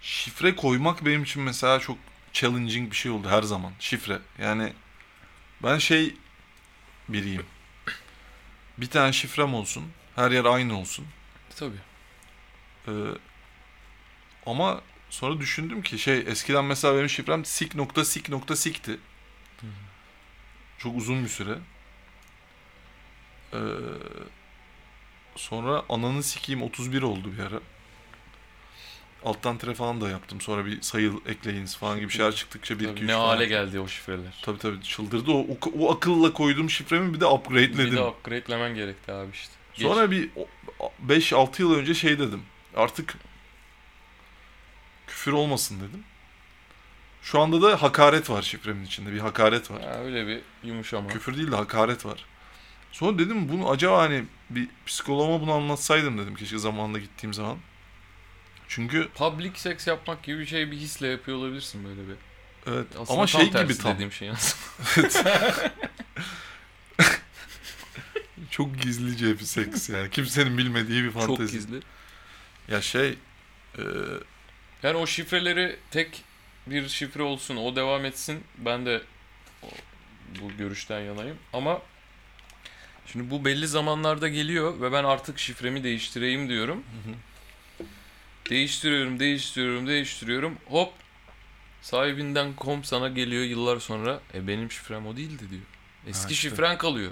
[0.01, 1.97] Şifre koymak benim için mesela çok
[2.33, 3.71] challenging bir şey oldu her zaman.
[3.79, 4.19] Şifre.
[4.41, 4.73] Yani
[5.63, 6.15] ben şey
[7.09, 7.45] biriyim.
[8.77, 9.83] Bir tane şifrem olsun.
[10.15, 11.05] Her yer aynı olsun.
[11.55, 11.77] Tabii.
[12.87, 12.91] Ee,
[14.45, 18.99] ama sonra düşündüm ki şey eskiden mesela benim şifrem sik nokta sik nokta sikti.
[20.77, 21.57] Çok uzun bir süre.
[23.53, 23.57] Ee,
[25.35, 27.59] sonra ananı sikeyim 31 oldu bir ara.
[29.25, 30.41] Alttan tire falan da yaptım.
[30.41, 33.79] Sonra bir sayı ekleyiniz falan gibi şeyler çıktıkça 1 Tabii 2 3 ne hale geldi
[33.79, 34.41] o şifreler.
[34.41, 35.31] Tabii tabii çıldırdı.
[35.31, 37.95] O, o, o akılla koyduğum şifremi bir de Bir upgrade'ledim.
[37.95, 39.53] de upgrade'lemen gerekti abi işte.
[39.73, 39.87] Geç.
[39.87, 40.29] Sonra bir
[41.07, 42.41] 5-6 yıl önce şey dedim.
[42.75, 43.15] Artık
[45.07, 46.03] küfür olmasın dedim.
[47.21, 49.13] Şu anda da hakaret var şifremin içinde.
[49.13, 49.81] Bir hakaret var.
[49.81, 51.07] Ha, öyle bir yumuşama.
[51.07, 52.25] Küfür değil de hakaret var.
[52.91, 57.57] Sonra dedim bunu acaba hani bir psikoloğuma bunu anlatsaydım dedim keşke zamanında gittiğim zaman.
[58.67, 62.15] Çünkü Public sex yapmak gibi bir şey bir hisle yapıyor olabilirsin böyle bir.
[62.67, 63.93] evet Aslında ama şey gibi tam.
[63.93, 65.71] dediğim şey aslında.
[68.51, 70.09] Çok gizlice bir seks yani.
[70.09, 71.51] Kimsenin bilmediği bir Çok fantezi.
[71.57, 71.79] gizli.
[72.67, 73.09] Ya şey
[73.77, 73.81] e,
[74.83, 76.23] Yani o şifreleri tek
[76.67, 78.43] bir şifre olsun, o devam etsin.
[78.57, 79.01] Ben de
[80.41, 81.37] bu görüşten yanayım.
[81.53, 81.81] Ama
[83.05, 86.83] şimdi bu belli zamanlarda geliyor ve ben artık şifremi değiştireyim diyorum.
[88.49, 90.57] Değiştiriyorum, değiştiriyorum, değiştiriyorum.
[90.65, 90.93] Hop
[91.81, 94.19] sahibinden kom sana geliyor yıllar sonra.
[94.33, 95.61] E benim şifrem o değildi diyor.
[96.07, 96.49] Eski Ha işte.
[96.49, 97.11] şifren kalıyor.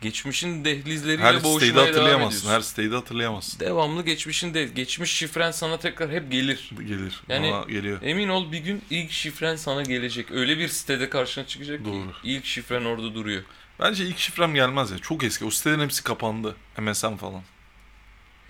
[0.00, 2.38] Geçmişin dehlizleriyle her boğuşmaya devam hatırlayamazsın.
[2.38, 2.50] ediyorsun.
[2.50, 3.60] Her siteyi hatırlayamazsın.
[3.60, 6.70] Devamlı geçmişin de geçmiş şifren sana tekrar hep gelir.
[6.78, 7.22] Gelir.
[7.28, 7.98] Yani- Bana geliyor.
[8.02, 10.30] Emin ol bir gün ilk şifren sana gelecek.
[10.30, 11.92] Öyle bir sitede karşına çıkacak Doğru.
[12.12, 13.42] ki ilk şifren orada duruyor.
[13.80, 14.98] Bence ilk şifrem gelmez ya.
[14.98, 15.44] Çok eski.
[15.44, 16.56] O sitelerin hepsi kapandı.
[16.78, 17.42] MSN falan.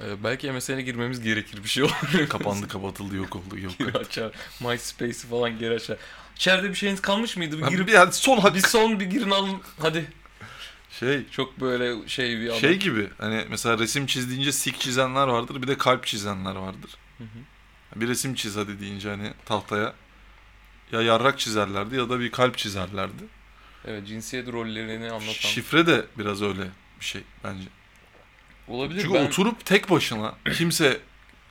[0.01, 2.29] Ee, belki MSN'e girmemiz gerekir bir şey olur.
[2.29, 3.59] Kapandı, kapatıldı, yok oldu.
[3.59, 3.79] Yok.
[3.79, 4.33] Geri açar.
[4.61, 5.97] MySpace'i falan geri açar.
[6.37, 7.59] İçeride bir şeyiniz kalmış mıydı?
[7.59, 9.61] Bir girip bir yani son hak bir son bir girin alın.
[9.81, 10.07] Hadi.
[11.01, 12.59] şey Çok böyle şey bir adam.
[12.59, 16.91] şey gibi hani mesela resim çizdiğince sik çizenler vardır bir de kalp çizenler vardır.
[17.19, 18.01] Hı hı.
[18.01, 19.95] Bir resim çiz hadi deyince hani tahtaya
[20.93, 23.25] ya yarrak çizerlerdi ya da bir kalp çizerlerdi.
[23.85, 25.33] Evet cinsiyet rollerini anlatan.
[25.33, 26.63] Şifre de biraz öyle
[27.01, 27.65] bir şey bence.
[28.69, 29.01] Olabilir.
[29.03, 31.01] Çünkü ben oturup tek başına kimse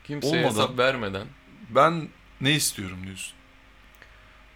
[0.04, 1.28] kimseye olmadan- hesap vermeden.
[1.70, 2.10] ben
[2.42, 3.34] ne istiyorum diyorsun.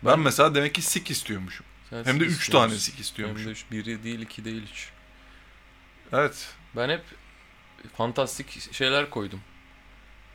[0.06, 1.66] Ben, Ben- mesela demek ki sik istiyormuşum.
[1.90, 2.68] Sen Hem de sik 3 istiyorsun.
[2.70, 3.48] tane sik Hem istiyormuşum.
[3.48, 4.90] de üç, biri değil iki değil üç.
[6.14, 6.48] Evet.
[6.76, 7.02] Ben hep
[7.98, 9.42] fantastik şeyler koydum.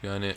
[0.03, 0.35] Yani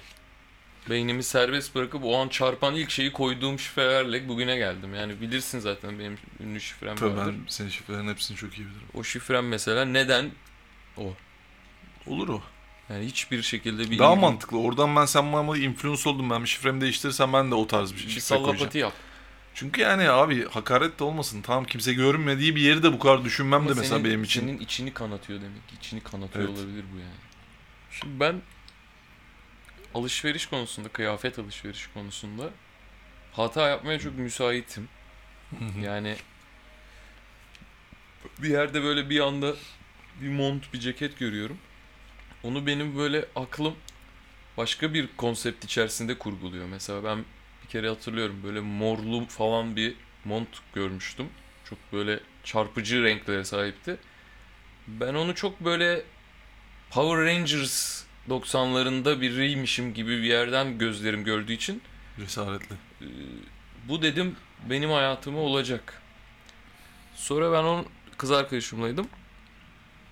[0.89, 4.95] beynimi serbest bırakıp o an çarpan ilk şeyi koyduğum şifrelerle bugüne geldim.
[4.95, 7.33] Yani bilirsin zaten benim ünlü şifrem Tabii vardır.
[7.33, 8.87] ben senin şifrelerin hepsini çok iyi bilirim.
[8.93, 10.31] O şifrem mesela neden
[12.07, 12.41] Olur o.
[12.89, 14.59] yani hiçbir şekilde bir Daha ilgim- mantıklı.
[14.59, 16.29] Oradan ben sen bana influence oldum.
[16.29, 18.71] Ben bir şifremi değiştirirsem ben de o tarz bir bir şifre koyacağım.
[18.73, 18.93] yap.
[19.53, 21.41] Çünkü yani abi hakaret de olmasın.
[21.41, 24.41] Tamam kimse görünmediği bir yeri de bu kadar düşünmem Ama de mesela senin, benim için.
[24.41, 25.61] Senin içini kanatıyor demek.
[25.79, 26.57] İçini kanatıyor Evet.
[26.59, 27.15] olabilir bu yani.
[27.91, 28.41] Şimdi ben
[29.93, 32.49] alışveriş konusunda, kıyafet alışveriş konusunda
[33.33, 34.89] hata yapmaya çok müsaitim.
[35.81, 36.15] Yani
[38.39, 39.53] bir yerde böyle bir anda
[40.21, 41.57] bir mont, bir ceket görüyorum.
[42.45, 43.75] Onu benim böyle aklım
[44.57, 46.65] başka bir konsept içerisinde kurguluyor.
[46.65, 47.25] Mesela ben
[47.63, 49.93] bir kere hatırlıyorum böyle morlu falan bir
[50.25, 51.29] mont görmüştüm.
[51.69, 53.97] Çok böyle çarpıcı renklere sahipti.
[54.87, 56.03] Ben onu çok böyle
[56.89, 61.81] Power Rangers 90'larında biriymişim gibi bir yerden gözlerim gördüğü için
[62.19, 62.75] Cesaretli.
[63.01, 63.05] ee,
[63.87, 64.35] bu dedim
[64.69, 66.01] benim hayatıma olacak.
[67.15, 67.85] Sonra ben onun
[68.17, 69.07] kız arkadaşımlaydım.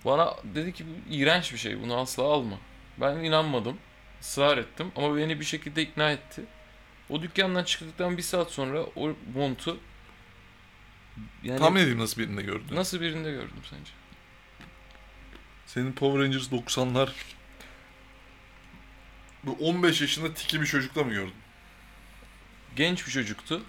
[0.04, 2.58] Bana dedi ki bu iğrenç bir şey bunu asla alma.
[3.00, 3.78] Ben inanmadım.
[4.20, 6.42] ısrar ettim ama beni bir şekilde ikna etti.
[7.10, 9.78] O dükkandan çıktıktan bir saat sonra o montu
[11.42, 12.76] yani Tahmin edeyim nasıl birinde gördün.
[12.76, 13.90] nasıl birinde gördüm sence?
[15.66, 17.08] Senin Power Rangers 90'lar
[19.44, 21.34] bu 15 yaşında tiki bir çocukla mı gördün?
[22.76, 23.62] Genç bir çocuktu.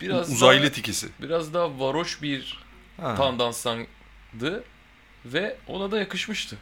[0.00, 1.08] Biraz Uzaylı daha, tikisi.
[1.22, 2.58] biraz daha varoş bir
[3.00, 3.14] Ha.
[4.30, 4.64] Tandansandı
[5.24, 6.56] ve ona da yakışmıştı.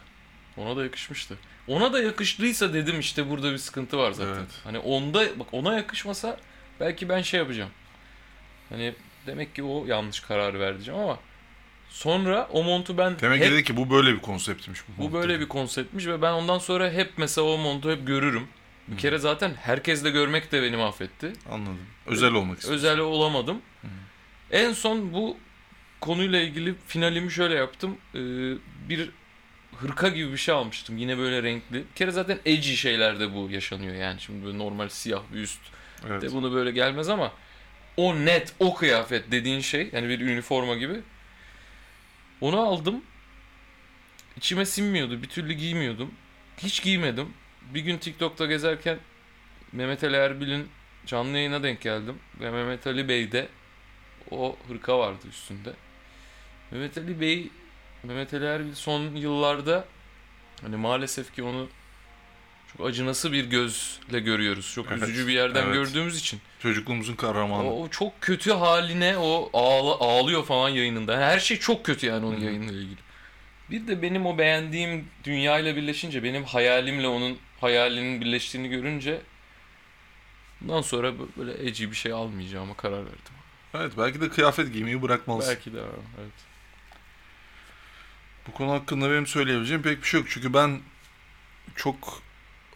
[0.57, 1.37] Ona da yakışmıştı.
[1.67, 4.33] Ona da yakıştıysa dedim işte burada bir sıkıntı var zaten.
[4.33, 4.49] Evet.
[4.63, 6.37] Hani onda bak ona yakışmasa
[6.79, 7.69] belki ben şey yapacağım.
[8.69, 8.93] Hani
[9.27, 11.19] demek ki o yanlış karar vereceğim ama
[11.89, 14.79] sonra o montu ben Demek hep, dedi ki bu böyle bir konseptmiş.
[14.87, 18.47] Bu, bu böyle bir konseptmiş ve ben ondan sonra hep mesela o montu hep görürüm.
[18.87, 18.97] Bir Hı.
[18.97, 21.33] kere zaten herkesle görmek de beni mahvetti.
[21.51, 21.79] Anladım.
[22.05, 22.75] Özel olmak istedim.
[22.75, 23.61] Özel olamadım.
[23.81, 23.87] Hı.
[24.51, 25.37] En son bu
[26.01, 27.97] konuyla ilgili finalimi şöyle yaptım.
[28.15, 28.19] Ee,
[28.89, 29.09] bir
[29.77, 30.97] hırka gibi bir şey almıştım.
[30.97, 31.75] Yine böyle renkli.
[31.75, 33.95] Bir kere zaten edgy şeylerde bu yaşanıyor.
[33.95, 35.59] Yani şimdi böyle normal siyah bir üst
[36.07, 36.21] Evet.
[36.21, 37.31] de bunu böyle gelmez ama
[37.97, 40.99] o net, o kıyafet dediğin şey yani bir üniforma gibi.
[42.41, 43.03] Onu aldım.
[44.37, 45.21] İçime sinmiyordu.
[45.21, 46.11] Bir türlü giymiyordum.
[46.57, 47.33] Hiç giymedim.
[47.73, 48.97] Bir gün TikTok'ta gezerken
[49.71, 50.67] Mehmet Ali Erbil'in
[51.05, 52.15] canlı yayına denk geldim.
[52.39, 53.47] Ve Mehmet Ali Bey'de
[54.31, 55.73] o hırka vardı üstünde.
[56.71, 57.49] Mehmet Ali Bey,
[58.03, 59.85] Mehmet Ali Erbil son yıllarda
[60.61, 61.67] hani maalesef ki onu
[62.77, 64.71] çok acınası bir gözle görüyoruz.
[64.75, 65.73] Çok Evet, üzücü bir yerden evet.
[65.73, 66.41] gördüğümüz için.
[66.59, 67.73] Çocukluğumuzun kahramanı.
[67.73, 71.17] O, o çok kötü haline o ağla, ağlıyor falan yayınında.
[71.17, 72.45] Her şey çok kötü yani onun Hı hı.
[72.45, 72.99] yayınla ilgili.
[73.71, 79.21] Bir de benim o beğendiğim dünyayla birleşince benim hayalimle onun hayalinin birleştiğini görünce
[80.61, 83.33] bundan sonra böyle eci bir şey almayacağıma karar verdim.
[83.73, 85.55] Evet belki de kıyafet giymeyi bırakmalısın.
[85.55, 85.79] Belki de
[86.19, 86.31] evet.
[88.47, 90.29] Bu konu hakkında benim söyleyebileceğim pek bir şey yok.
[90.31, 90.79] Çünkü ben
[91.75, 92.21] çok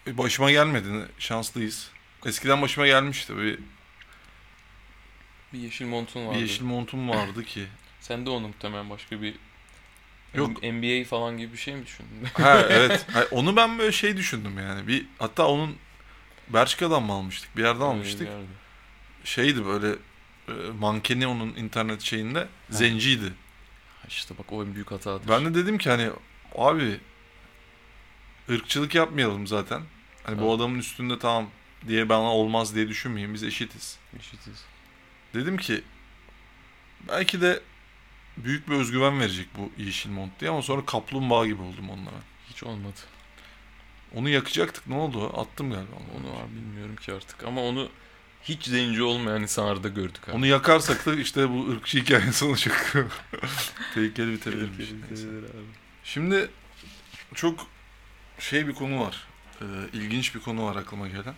[0.07, 0.87] başıma gelmedi.
[1.19, 1.89] Şanslıyız.
[2.25, 3.37] Eskiden başıma gelmişti.
[3.37, 3.59] Bir,
[5.53, 6.35] Bir yeşil montun vardı.
[6.37, 7.65] bir yeşil montum vardı ki.
[8.01, 9.35] Sen de onu muhtemelen başka bir
[10.33, 10.63] Yok.
[10.63, 12.27] NBA falan gibi bir şey mi düşündün?
[12.33, 13.05] Ha evet.
[13.13, 14.87] Ha, onu ben böyle şey düşündüm yani.
[14.87, 15.75] Bir hatta onun
[16.49, 17.57] Bershka'dan mı almıştık?
[17.57, 18.21] Bir yerden almıştık.
[18.21, 18.45] Bir yerde.
[19.23, 19.95] Şeydi böyle
[20.47, 23.33] e, mankeni onun internet şeyinde zenciydi.
[24.07, 25.27] İşte bak o en büyük hatadır.
[25.29, 26.09] Ben de dedim ki hani
[26.55, 26.99] abi
[28.49, 29.81] ırkçılık yapmayalım zaten.
[30.23, 30.55] Hani bu Evet.
[30.55, 31.49] adamın üstünde tamam
[31.87, 33.33] diye bana olmaz diye düşünmeyeyim.
[33.33, 33.97] Biz eşitiz.
[34.19, 34.65] Eşitiz.
[35.33, 35.83] Dedim ki
[37.07, 37.61] belki de
[38.37, 42.21] büyük bir özgüven verecek bu yeşil mont diye ama sonra kaplumbağa gibi oldum onlara.
[42.49, 42.99] Hiç olmadı.
[44.15, 45.39] Onu yakacaktık ne oldu?
[45.39, 46.19] Attım galiba onu.
[46.27, 47.89] Onu var bilmiyorum ki artık ama onu
[48.43, 50.35] hiç zenci olmayan insanlarda gördük abi.
[50.35, 52.95] Onu yakarsak da işte bu ırkçı hikayesi olacak.
[53.93, 54.89] Tehlikeli bitebilirmiş.
[55.09, 55.27] Neyse.
[56.03, 56.49] Şimdi
[57.35, 57.67] çok
[58.39, 59.27] şey bir konu var.
[59.61, 61.35] Ee, ilginç bir konu var aklıma gelen.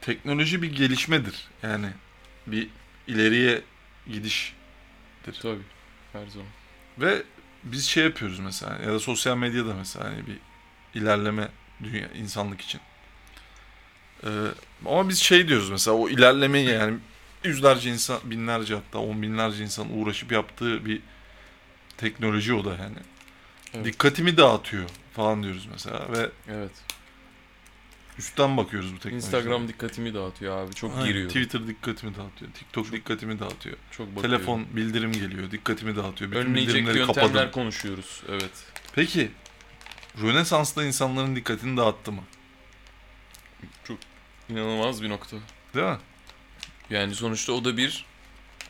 [0.00, 1.48] Teknoloji bir gelişmedir.
[1.62, 1.88] Yani
[2.46, 2.68] bir
[3.06, 3.62] ileriye
[4.06, 4.54] gidiş.
[5.42, 5.62] Tabii.
[6.12, 6.48] Her zaman.
[6.98, 7.22] Ve
[7.64, 10.38] biz şey yapıyoruz mesela ya da sosyal medyada mesela hani bir
[10.94, 11.48] ilerleme
[11.82, 12.80] dünya insanlık için.
[14.24, 14.28] Ee,
[14.86, 16.98] ama biz şey diyoruz mesela o ilerlemeyi yani
[17.44, 21.00] yüzlerce insan, binlerce hatta on binlerce insan uğraşıp yaptığı bir
[21.96, 22.96] teknoloji o da yani.
[23.74, 23.84] Evet.
[23.86, 26.70] Dikkatimi dağıtıyor falan diyoruz mesela ve Evet.
[28.18, 29.16] üstten bakıyoruz bu teknolojiye.
[29.16, 30.74] Instagram dikkatimi dağıtıyor abi.
[30.74, 31.28] Çok Aynen, giriyor.
[31.28, 32.52] Twitter dikkatimi dağıtıyor.
[32.52, 33.76] TikTok dikkatimi dağıtıyor.
[33.90, 34.22] Çok bakıyor.
[34.34, 35.50] Telefon bildirim geliyor.
[35.50, 36.30] Dikkatimi dağıtıyor.
[36.30, 37.50] Bütün Önleyecek bildirimleri yöntemler kapadım.
[37.50, 38.22] konuşuyoruz.
[38.28, 38.50] Evet.
[38.94, 39.30] Peki
[40.22, 42.22] Rönesans'ta insanların dikkatini dağıttı mı?
[44.56, 45.36] İnanılmaz bir nokta.
[45.74, 45.96] Değil mi?
[46.90, 48.04] Yani sonuçta o da bir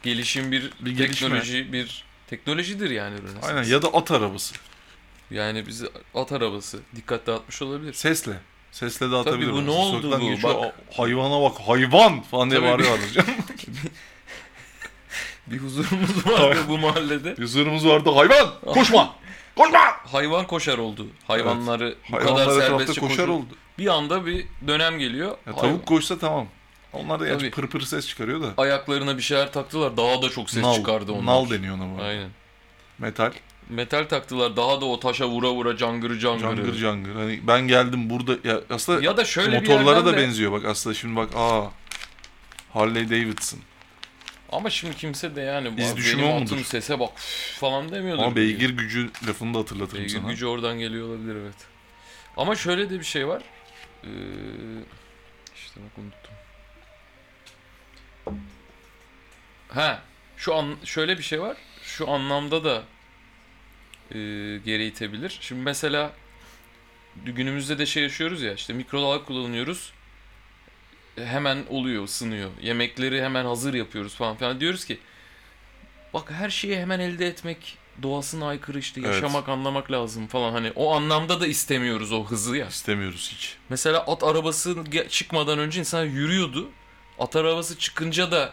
[0.03, 1.29] gelişim, bir, Bir gelişme.
[1.29, 3.45] teknoloji, bir teknolojidir yani Rönesans.
[3.45, 4.55] Aynen ya da at arabası.
[5.31, 7.92] Yani bizi at arabası dikkat dağıtmış olabilir.
[7.92, 8.33] Sesle.
[8.73, 9.47] Sesle dağıtabilir.
[9.47, 10.31] Tabii bu ne oldu Sokaktan bu?
[10.35, 10.64] geçiyor, Bak.
[10.64, 13.01] "Aa, hayvana bak hayvan falan diye bir- bağırıyorlar.
[15.47, 17.35] Bir huzurumuz vardı bu mahallede.
[17.38, 19.14] Yüzlerimiz vardı hayvan koşma
[19.57, 19.97] koşma.
[20.12, 21.07] Hayvan koşar oldu.
[21.27, 23.55] Hayvanları bu kadar Hayvanlar etrafta serbestçe koşar koşar oldu.
[23.83, 25.29] Bir anda bir dönem geliyor.
[25.31, 26.47] Ya, Hayvan- tavuk koşsa tamam.
[26.92, 27.51] Onlar da Tabii.
[27.51, 28.55] pır pır ses çıkarıyor da.
[28.57, 29.97] ayaklarına bir şeyler taktılar.
[29.97, 31.27] Daha da çok ses nal, çıkardı onlar.
[31.27, 32.03] Nal deniyor ona bu.
[32.03, 32.29] Aynen.
[32.99, 33.33] Metal.
[33.68, 34.57] Metal taktılar.
[34.57, 36.57] Daha da o taşa vura vura cangırı cangırı.
[36.57, 37.14] Cangır cangır.
[37.14, 38.49] Hani ben geldim burada.
[38.49, 41.62] Ya aslında Ya da şöyle motorlara da de- benziyor bak aslında şimdi bak aa
[42.73, 43.61] Harley Davidson.
[44.53, 47.11] Ama şimdi kimse de yani İz "Bak düşümü benim atım mudur?" sese bak
[47.61, 48.23] falan demiyordur.
[48.23, 50.31] Ama beygir gücü lafını da hatırlatırım Beygir sana.
[50.31, 51.55] gücü oradan geliyor olabilir evet.
[52.37, 53.42] Ama şöyle de bir şey var.
[54.05, 54.09] Ee,
[55.55, 56.35] işte bak unuttum.
[59.69, 60.03] Ha,
[60.37, 61.57] şu an şöyle bir şey var.
[61.83, 62.83] Şu anlamda da
[64.11, 64.19] e,
[64.65, 65.38] geri itebilir.
[65.41, 66.12] Şimdi mesela
[67.17, 69.93] günümüzde de şey yaşıyoruz ya işte mikrodalga kullanıyoruz.
[71.17, 72.51] Hemen oluyor, ısınıyor.
[72.62, 74.61] Yemekleri hemen hazır yapıyoruz falan filan.
[74.61, 74.99] Diyoruz ki
[76.15, 79.14] bak her şeyi hemen elde etmek doğasına aykırı işte Evet.
[79.14, 82.66] yaşamak anlamak lazım falan hani o anlamda da istemiyoruz o hızı ya.
[82.66, 83.57] İstemiyoruz hiç.
[83.68, 84.76] Mesela at arabası
[85.11, 86.70] çıkmadan önce insan yürüyordu.
[87.18, 88.52] At arabası çıkınca da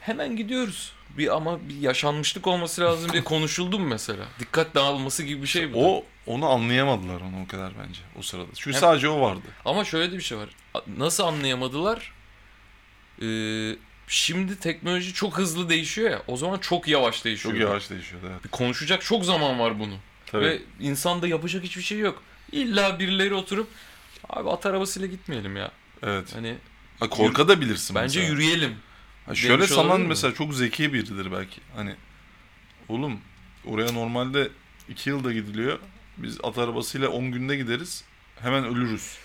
[0.00, 0.92] hemen gidiyoruz.
[1.18, 4.24] Bir ama bir yaşanmışlık olması lazım diye konuşuldu mu mesela?
[4.38, 5.74] Dikkat dağılması gibi bir şey bu.
[5.74, 5.78] da.
[5.86, 8.46] O onu anlayamadılar onu o kadar bence o sırada.
[8.56, 9.42] Çünkü Hem- sadece o vardı.
[9.64, 10.48] Ama şöyle de bir şey var.
[10.96, 12.12] Nasıl anlayamadılar?
[13.22, 13.76] Ee,
[14.10, 16.22] şimdi teknoloji çok hızlı değişiyor ya.
[16.26, 17.54] O zaman çok yavaş değişiyor.
[17.54, 18.44] Çok yavaş değişiyordu evet.
[18.44, 19.94] Bir konuşacak çok zaman var bunu.
[20.26, 20.44] Tabii.
[20.44, 22.22] Ve insanda yapacak hiçbir şey yok.
[22.52, 23.68] İlla birileri oturup
[24.28, 25.70] abi at arabasıyla gitmeyelim ya.
[26.02, 26.34] Evet.
[26.34, 26.56] Hani
[27.00, 28.34] Ha, korka da bilirsin bence mesela.
[28.34, 28.76] yürüyelim.
[29.26, 31.60] Ha, şöyle sanan mesela çok zeki biridir belki.
[31.76, 31.94] Hani
[32.88, 33.20] oğlum
[33.66, 34.48] oraya normalde
[34.88, 35.78] 2 yılda gidiliyor.
[36.16, 38.04] Biz at arabasıyla 10 günde gideriz.
[38.40, 39.16] Hemen ölürüz.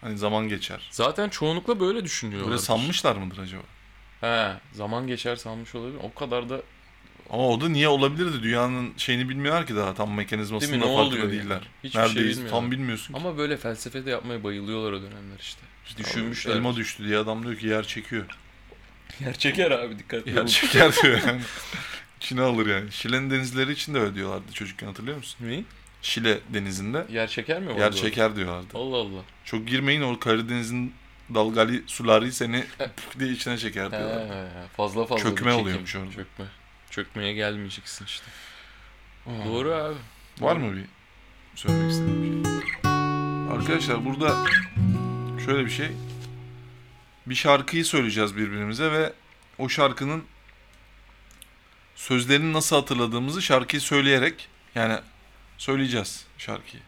[0.00, 0.88] Hani zaman geçer.
[0.90, 2.50] Zaten çoğunlukla böyle düşünüyorlar.
[2.50, 3.62] Böyle sanmışlar mıdır acaba?
[4.24, 5.98] He, zaman geçer sanmış olabilir.
[6.02, 6.60] O kadar da
[7.30, 8.42] Ama o da niye olabilirdi?
[8.42, 11.54] Dünyanın şeyini bilmiyorlar ki daha tam mekanizmasını da farkında değiller.
[11.54, 11.62] yani?
[11.84, 12.60] Hiçbir şey Neredeyiz bilmiyorlar.
[12.60, 13.14] tam bilmiyorsun.
[13.14, 13.20] ki.
[13.20, 15.60] Ama böyle felsefede yapmaya bayılıyorlar o dönemler işte.
[15.98, 16.54] Düşünmüşler.
[16.56, 18.24] Elma düştü diye adam diyor ki yer çekiyor.
[19.24, 20.46] Yer çeker abi dikkatli Yer olun.
[20.46, 21.40] çeker diyor yani.
[22.20, 22.92] İçine alır yani.
[22.92, 25.46] Şile'nin denizleri için de öyle diyorlardı çocukken hatırlıyor musun?
[25.48, 25.64] Ne?
[26.02, 27.66] Şile denizinde Yer çeker mi?
[27.66, 27.92] yer orada?
[27.92, 28.66] çeker diyorlardı.
[28.78, 29.22] Allah Allah.
[29.44, 30.92] Çok girmeyin o Karadeniz'in
[31.34, 34.28] dalgalı suları seni püf diye içine çeker diyorlar.
[34.28, 35.62] He, fazla fazla Çökme çekim.
[35.64, 36.10] oluyormuş orada.
[36.12, 36.44] Çökme.
[36.90, 38.26] Çökmeye gelmeyeceksin işte.
[39.26, 39.94] Doğru abi.
[40.40, 40.84] Var mı bir
[41.54, 42.52] söylemek istediğim şey?
[43.56, 44.36] Arkadaşlar burada
[45.44, 45.88] şöyle bir şey.
[47.26, 49.12] Bir şarkıyı söyleyeceğiz birbirimize ve
[49.58, 50.24] o şarkının
[51.96, 54.98] sözlerini nasıl hatırladığımızı şarkıyı söyleyerek yani
[55.58, 56.82] söyleyeceğiz şarkıyı.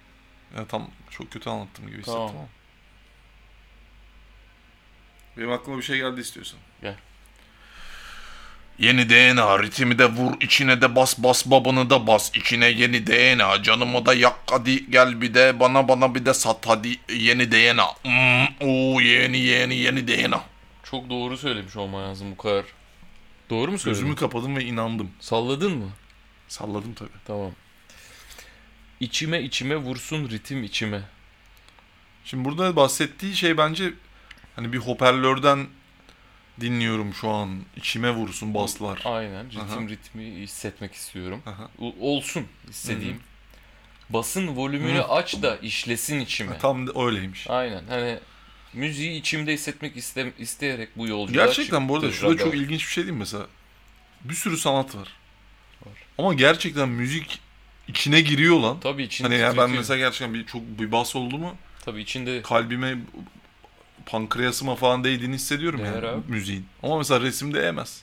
[0.57, 2.31] Ya tam çok kötü anlattım gibi hissettim Tamam.
[2.37, 2.49] ama.
[5.37, 6.59] Benim aklıma bir şey geldi istiyorsan.
[6.83, 6.95] Gel.
[8.79, 13.63] Yeni DNA ritmi de vur içine de bas bas babanı da bas içine yeni DNA
[13.63, 17.87] canımı da yak hadi gel bir de bana bana bir de sat hadi yeni DNA
[18.05, 20.41] mm, oo yeni yeni yeni DNA
[20.85, 22.65] Çok doğru söylemiş olman lazım bu kadar.
[23.51, 24.01] Doğru mu söyledin?
[24.03, 25.91] Gözümü kapadım ve inandım Salladın mı?
[26.49, 27.53] salladım tabi Tamam.
[29.01, 31.03] İçime içime vursun ritim içime.
[32.25, 33.93] Şimdi burada bahsettiği şey bence
[34.57, 35.67] hani bir hoparlörden
[36.61, 39.47] dinliyorum şu an içime vursun baslar Aynen.
[39.47, 39.89] Ritim Aha.
[39.89, 41.43] ritmi hissetmek istiyorum.
[41.47, 41.69] Aha.
[42.01, 43.21] Olsun istediğim.
[44.11, 45.05] Basın volümünü Hı.
[45.05, 46.59] aç da işlesin içime.
[46.59, 47.83] tam da öyleymiş Aynen.
[47.89, 48.19] Hani
[48.73, 52.93] müziği içimde hissetmek iste, isteyerek bu yolculuğa Gerçekten bu arada çıktı şurada çok ilginç bir
[52.93, 53.47] şey değil mi mesela?
[54.25, 55.09] Bir sürü sanat var.
[55.87, 55.93] Var.
[56.19, 57.41] Ama gerçekten müzik
[57.89, 58.81] içine giriyor lan.
[58.81, 62.43] Tabii içinde Hani ya ben mesela gerçekten bir çok bir bas oldu mu Tabii içinde
[62.43, 62.99] kalbime
[64.07, 66.21] pankreasıma falan değdiğini hissediyorum Değer yani abi.
[66.33, 66.67] müziğin.
[66.83, 68.03] Ama mesela resimde değmez.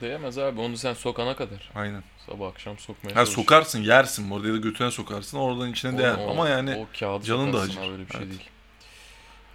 [0.00, 0.60] değemez abi.
[0.60, 1.70] Onu sen sokana kadar.
[1.74, 2.02] Aynen.
[2.26, 3.28] Sabah akşam sokmaya Ha çalış.
[3.28, 5.38] sokarsın, yersin orada ya da götüne sokarsın.
[5.38, 6.14] Oradan içine O- değer.
[6.18, 7.82] o- Ama yani o kağıdı canın da sokarsın acır.
[7.88, 8.30] abi, Öyle bir şey Evet.
[8.30, 8.50] değil.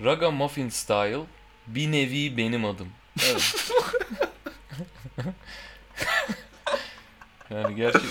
[0.06, 1.20] Raga Muffin Style
[1.68, 2.88] bir nevi benim adım.
[3.26, 3.72] Evet.
[7.50, 8.02] yani gerçek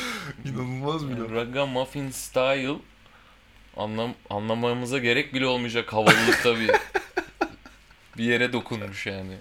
[0.44, 1.18] inanılmaz bile.
[1.20, 2.74] yani Raga Muffin Style
[3.76, 6.70] anlam anlamamıza gerek bile olmayacak havalılıkta bir
[8.18, 9.32] bir yere dokunmuş yani.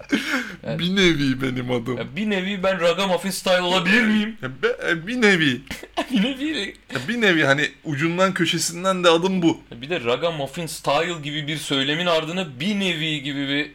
[0.66, 1.96] yani- Bir nevi benim adım.
[1.98, 4.36] Ya bir nevi ben Raga Muffin Style olabilir miyim?
[4.62, 5.60] Be- e, bir nevi.
[6.12, 6.74] bir nevi.
[6.94, 9.60] Ya bir nevi hani ucundan köşesinden de adım bu.
[9.72, 13.70] Bir de Raga Muffin Style gibi bir söylemin ardına bir nevi gibi bir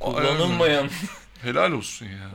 [0.00, 0.88] kullanılmayan
[1.42, 2.30] Helal olsun ya.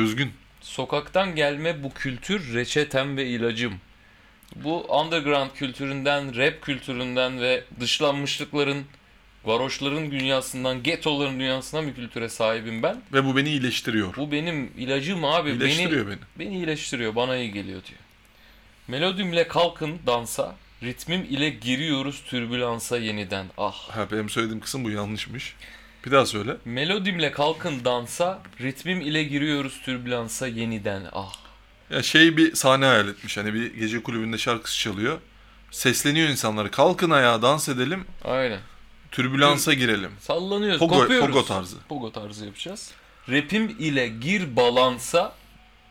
[0.00, 0.32] Özgün.
[0.60, 3.74] Sokaktan gelme bu kültür reçetem ve ilacım.
[4.56, 8.84] Bu underground kültüründen, rap kültüründen ve dışlanmışlıkların,
[9.48, 13.02] varoşların dünyasından, getoların dünyasından bir kültüre sahibim ben.
[13.12, 14.16] Ve bu beni iyileştiriyor.
[14.16, 15.48] Bu benim ilacım abi.
[15.48, 16.18] Beni, İyileştiriyor beni.
[16.38, 18.00] beni iyileştiriyor, bana iyi geliyor diyor.
[18.88, 23.46] Melodimle kalkın dansa, ritmim ile giriyoruz türbülansa yeniden.
[23.58, 23.74] Ah.
[23.74, 25.54] Ha benim söylediğim kısım bu yanlışmış.
[26.06, 26.56] Bir daha söyle.
[26.64, 31.02] Melodimle kalkın dansa, ritmim ile giriyoruz türbülansa yeniden.
[31.12, 31.32] Ah.
[31.90, 33.36] Ya şey bir sahne hayal etmiş.
[33.36, 35.18] Hani bir gece kulübünde şarkısı çalıyor.
[35.70, 36.70] Sesleniyor insanlara.
[36.70, 38.04] Kalkın ayağa dans edelim.
[38.24, 38.60] Aynen.
[39.10, 40.10] Türbülansa girelim.
[40.20, 41.26] Sallanıyoruz, Pogo, kopuyoruz.
[41.34, 41.76] pogo tarzı.
[41.88, 42.90] Pogo tarzı yapacağız.
[43.28, 45.32] Rapim ile gir balansa,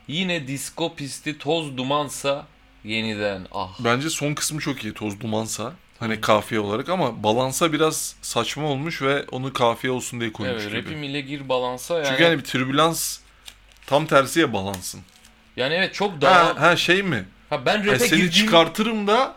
[0.08, 2.46] yine disco pisti toz dumansa
[2.84, 3.76] yeniden ah.
[3.84, 4.94] Bence son kısmı çok iyi.
[4.94, 5.72] Toz dumansa.
[5.98, 10.72] Hani kafiye olarak ama balansa biraz saçma olmuş ve onu kafiye olsun diye koymuş Evet,
[10.72, 10.82] gibi.
[10.84, 12.06] rapim ile gir balansa yani.
[12.08, 13.18] Çünkü hani bir türbülans
[13.86, 15.00] tam tersi ya balansın.
[15.56, 16.46] yani evet çok daha...
[16.46, 17.24] Ha, ha şey mi?
[17.50, 18.30] Ha, ben Ha, rap'e seni girdiğim...
[18.46, 19.34] çıkartırım da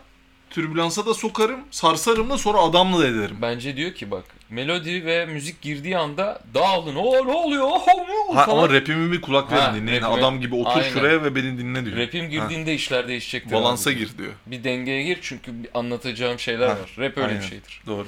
[0.52, 3.36] türbülansa da sokarım, sarsarım da sonra adamla da ederim.
[3.42, 6.94] Bence diyor ki bak melodi ve müzik girdiği anda dağılın.
[6.94, 7.62] O ne oluyor?
[7.86, 8.34] Ne oluyor?
[8.34, 10.00] Ha, ama rapimi bir kulak verin Ha, dinleyin.
[10.02, 10.90] rapime- Adam gibi otur Aynen.
[10.92, 11.96] şuraya ve beni dinle diyor.
[11.96, 13.60] Rapim girdiğinde işler değişecek diyor.
[13.60, 13.98] Balansa abi.
[13.98, 14.32] gir diyor.
[14.46, 16.94] Bir dengeye gir çünkü anlatacağım şeyler Ha, var.
[16.98, 17.40] Rap öyle aynen.
[17.40, 17.82] bir şeydir.
[17.86, 18.06] Doğru.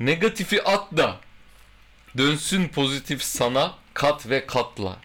[0.00, 1.16] Negatifi at da
[2.18, 4.96] dönsün pozitif sana kat ve katla.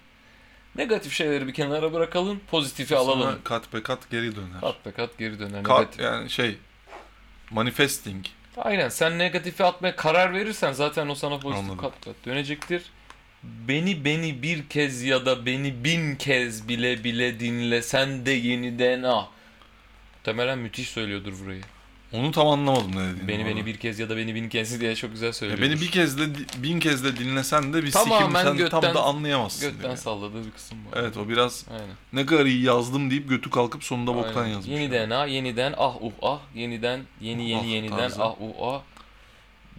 [0.76, 3.22] Negatif şeyleri bir kenara bırakalım, pozitifi alalım.
[3.22, 4.62] Sonra kat be kat geri döner.
[4.62, 5.64] Kat be kat geri döner.
[5.64, 5.99] Kat Negatif.
[6.04, 6.58] yani şey
[7.52, 8.26] manifesting.
[8.58, 11.78] Aynen sen negatifi atmaya karar verirsen zaten o sana pozitif Anladım.
[11.82, 12.82] kat kat dönecektir.
[13.43, 19.04] Beni beni bir kez ya da beni bin kez bile bile dinle sen de yeniden
[19.04, 19.28] ah.
[20.16, 21.62] Muhtemelen müthiş söylüyordur burayı.
[22.14, 23.28] Onu tam anlamadım ne dediğini.
[23.28, 25.62] Beni beni bir kez ya da beni bin kez diye çok güzel söylüyor.
[25.62, 26.24] beni bir kez de
[26.64, 29.70] bin kez de dinlesen de bir Tamamen sikim sen götten- tam da anlayamazsın.
[29.72, 29.95] Götten diyor.
[29.97, 30.93] salladığı bir kısım var.
[30.95, 31.95] Evet o biraz Aynen.
[32.14, 34.53] ne kadar iyi yazdım deyip götü kalkıp sonunda boktan Aynen.
[34.53, 34.80] yazmış.
[34.80, 38.24] Yeniden ah, yeniden ah uh ah, yeniden yeni yeni Ah yeniden tarzı.
[38.24, 38.82] ah uh ah.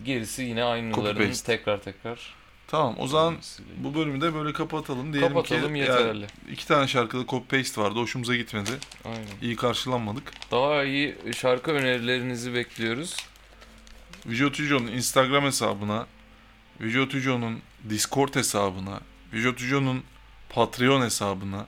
[0.05, 1.57] Gerisi yine paste.
[1.57, 2.38] tekrar tekrar
[2.71, 3.37] Tamam o zaman
[3.77, 5.13] bu bölümü de böyle kapatalım.
[5.13, 6.21] Diyelim Kapatalım ki yeterli.
[6.21, 7.99] yani iki tane şarkıda copy paste vardı.
[7.99, 8.71] Hoşumuza gitmedi.
[9.05, 9.27] Aynen.
[9.43, 10.33] İyi karşılanmadık.
[10.51, 13.17] Daha iyi şarkı önerilerinizi bekliyoruz.
[14.27, 16.07] Vijotüco'nun Instagram hesabına,
[16.81, 17.61] Vijotüco'nun
[17.91, 19.01] Discord hesabına,
[19.33, 20.03] Vijotüco'nun
[20.49, 21.67] Patreon hesabına,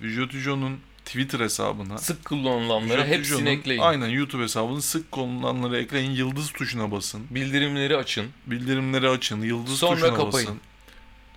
[0.00, 3.80] Vijotüco'nun Twitter hesabına, Sık kullanılanları hepsini ekleyin.
[3.80, 6.10] Aynen YouTube hesabını sık kullanılanları ekleyin.
[6.10, 7.22] Yıldız tuşuna basın.
[7.30, 8.26] Bildirimleri açın.
[8.46, 9.42] Bildirimleri açın.
[9.42, 10.48] Yıldız Sonra tuşuna kapayın.
[10.48, 10.60] basın.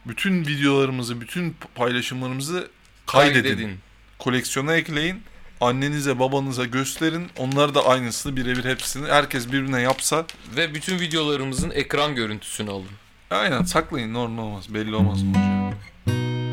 [0.06, 2.68] Bütün videolarımızı, bütün paylaşımlarımızı
[3.06, 3.44] kaydedin.
[3.44, 3.78] Kaydedin.
[4.20, 5.22] Koleksiyona ekleyin.
[5.62, 7.28] Annenize, babanıza gösterin.
[7.38, 9.08] Onlar da aynısını birebir hepsini.
[9.08, 12.86] Herkes birbirine yapsa Ve bütün videolarımızın ekran görüntüsünü alın.
[13.32, 14.74] Aynen saklayın normal olmaz.
[14.74, 15.20] Belli olmaz.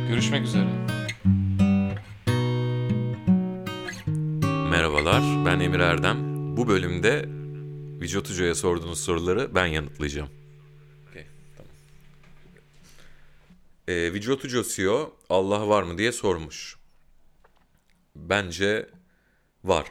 [0.08, 0.66] Görüşmek üzere.
[4.72, 6.16] Merhabalar, ben Emir Erdem.
[6.56, 7.24] Bu bölümde
[8.00, 10.28] Vijot Hoca'ya sorduğunuz soruları ben yanıtlayacağım.
[11.10, 11.72] Okay, tamam.
[13.88, 16.76] Ee, Vijot Hoca CEO Allah var mı diye sormuş.
[18.16, 18.90] Bence
[19.64, 19.86] var.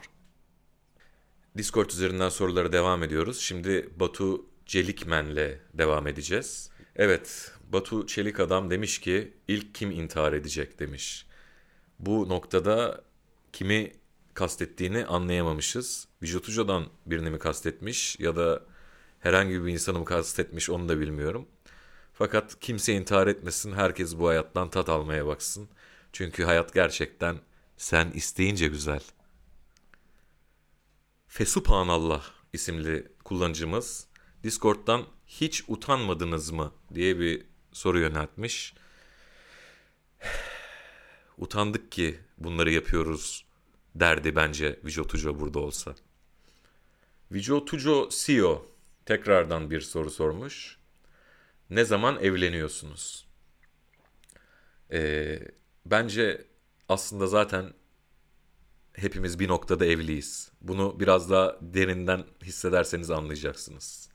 [1.57, 3.39] Discord üzerinden sorulara devam ediyoruz.
[3.39, 6.69] Şimdi Batu Celikmen'le devam edeceğiz.
[6.95, 11.25] Evet, Batu Çelik Adam demiş ki ilk kim intihar edecek demiş.
[11.99, 13.03] Bu noktada
[13.53, 14.00] kimi
[14.41, 16.07] kastettiğini anlayamamışız.
[16.23, 18.63] Vijot Hoca'dan birini mi kastetmiş ya da
[19.19, 21.47] herhangi bir insanı mı kastetmiş onu da bilmiyorum.
[22.13, 25.69] Fakat kimse intihar etmesin, herkes bu hayattan tat almaya baksın.
[26.13, 27.37] Çünkü hayat gerçekten
[27.77, 29.01] sen isteyince güzel.
[31.27, 32.23] Fesubhanallah
[32.53, 34.07] isimli kullanıcımız
[34.43, 38.73] Discord'dan hiç utanmadınız mı diye bir soru yöneltmiş.
[41.37, 43.50] Utandık ki bunları yapıyoruz
[43.95, 45.95] derdi bence Vijotujo burada olsa.
[47.31, 48.65] Vijotujo CEO
[49.05, 50.77] tekrardan bir soru sormuş.
[51.69, 53.27] Ne zaman evleniyorsunuz?
[54.91, 55.39] Ee,
[55.85, 56.45] bence
[56.89, 57.73] aslında zaten
[58.93, 60.51] hepimiz bir noktada evliyiz.
[60.61, 64.09] Bunu biraz daha derinden hissederseniz anlayacaksınız.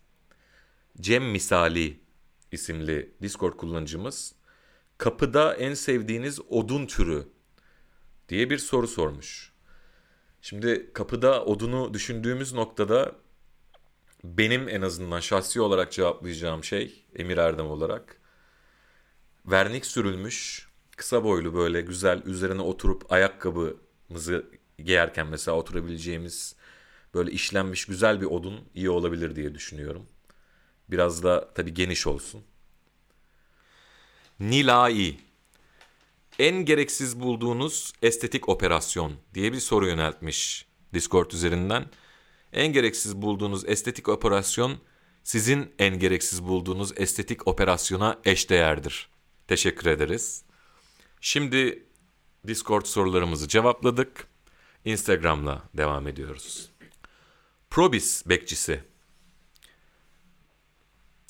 [1.01, 2.01] Cem Misali
[2.53, 4.35] isimli Discord kullanıcımız
[4.99, 7.29] kapıda en sevdiğiniz odun türü
[8.29, 9.53] diye bir soru sormuş.
[10.43, 13.13] Şimdi kapıda odunu düşündüğümüz noktada
[14.25, 18.21] benim en azından şahsi olarak cevaplayacağım şey Emir Erdem olarak
[19.47, 24.47] vernik sürülmüş kısa boylu böyle güzel üzerine oturup ayakkabımızı
[24.79, 26.57] giyerken mesela oturabileceğimiz
[27.15, 30.07] böyle işlenmiş güzel bir odun iyi olabilir diye düşünüyorum.
[30.89, 32.43] Biraz da tabii geniş olsun.
[34.41, 35.19] Nilai
[36.39, 41.87] en gereksiz bulduğunuz estetik operasyon diye bir soru yöneltmiş Discord üzerinden.
[42.53, 44.79] En gereksiz bulduğunuz estetik operasyon
[45.23, 49.09] sizin en gereksiz bulduğunuz estetik operasyona eşdeğerdir.
[49.49, 50.45] Teşekkür ederiz.
[51.21, 51.87] Şimdi
[52.47, 54.27] Discord sorularımızı cevapladık.
[54.85, 56.71] Instagram'la devam ediyoruz.
[57.71, 58.81] Probis bekçisi.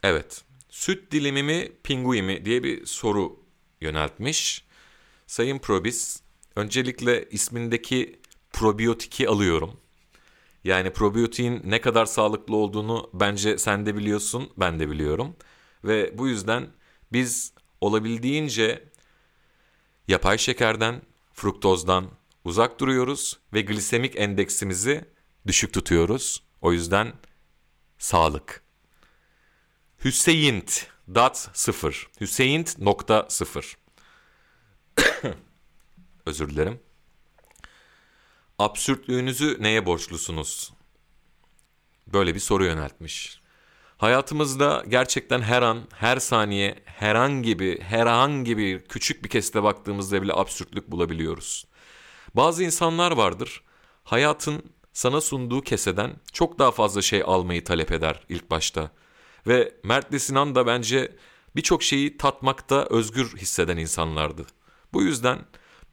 [0.03, 0.45] Evet.
[0.69, 3.45] Süt dilimi mi, pingui diye bir soru
[3.81, 4.66] yöneltmiş.
[5.27, 6.21] Sayın Probis,
[6.57, 8.21] öncelikle ismindeki
[8.53, 9.81] probiyotiki alıyorum.
[10.65, 15.37] Yani probiyotiğin ne kadar sağlıklı olduğunu bence sen de biliyorsun, ben de biliyorum.
[15.85, 16.69] Ve bu yüzden
[17.13, 18.89] biz olabildiğince
[20.09, 21.03] yapay şekerden,
[21.33, 22.11] fruktozdan
[22.45, 25.05] uzak duruyoruz ve glisemik endeksimizi
[25.47, 26.43] düşük tutuyoruz.
[26.61, 27.13] O yüzden
[27.99, 28.63] sağlık.
[30.05, 32.09] Hüseyint dot 0.
[32.21, 33.77] Hüseyint nokta 0.
[36.27, 36.81] Özür dilerim.
[38.59, 40.73] Absürtlüğünüzü neye borçlusunuz?
[42.07, 43.41] Böyle bir soru yöneltmiş.
[43.99, 50.33] Hayatımızda gerçekten her an, her saniye, herhangi bir, herhangi bir küçük bir kesite baktığımızda bile
[50.33, 51.67] absürtlük bulabiliyoruz.
[52.35, 53.63] Bazı insanlar vardır,
[54.05, 58.91] hayatın sana sunduğu keseden çok daha fazla şey almayı talep eder ilk başta.
[59.47, 61.17] Ve Mert Sinan da bence
[61.57, 64.47] birçok şeyi tatmakta özgür hisseden insanlardı.
[64.97, 65.39] Bu yüzden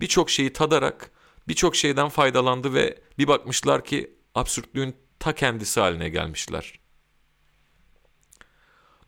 [0.01, 1.11] birçok şeyi tadarak
[1.47, 6.79] birçok şeyden faydalandı ve bir bakmışlar ki absürtlüğün ta kendisi haline gelmişler.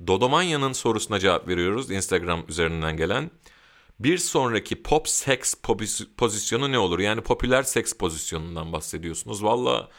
[0.07, 3.31] Dodomanya'nın sorusuna cevap veriyoruz Instagram üzerinden gelen.
[3.99, 5.53] Bir sonraki pop seks
[6.17, 6.99] pozisyonu ne olur?
[6.99, 9.43] Yani popüler seks pozisyonundan bahsediyorsunuz.
[9.43, 9.89] Valla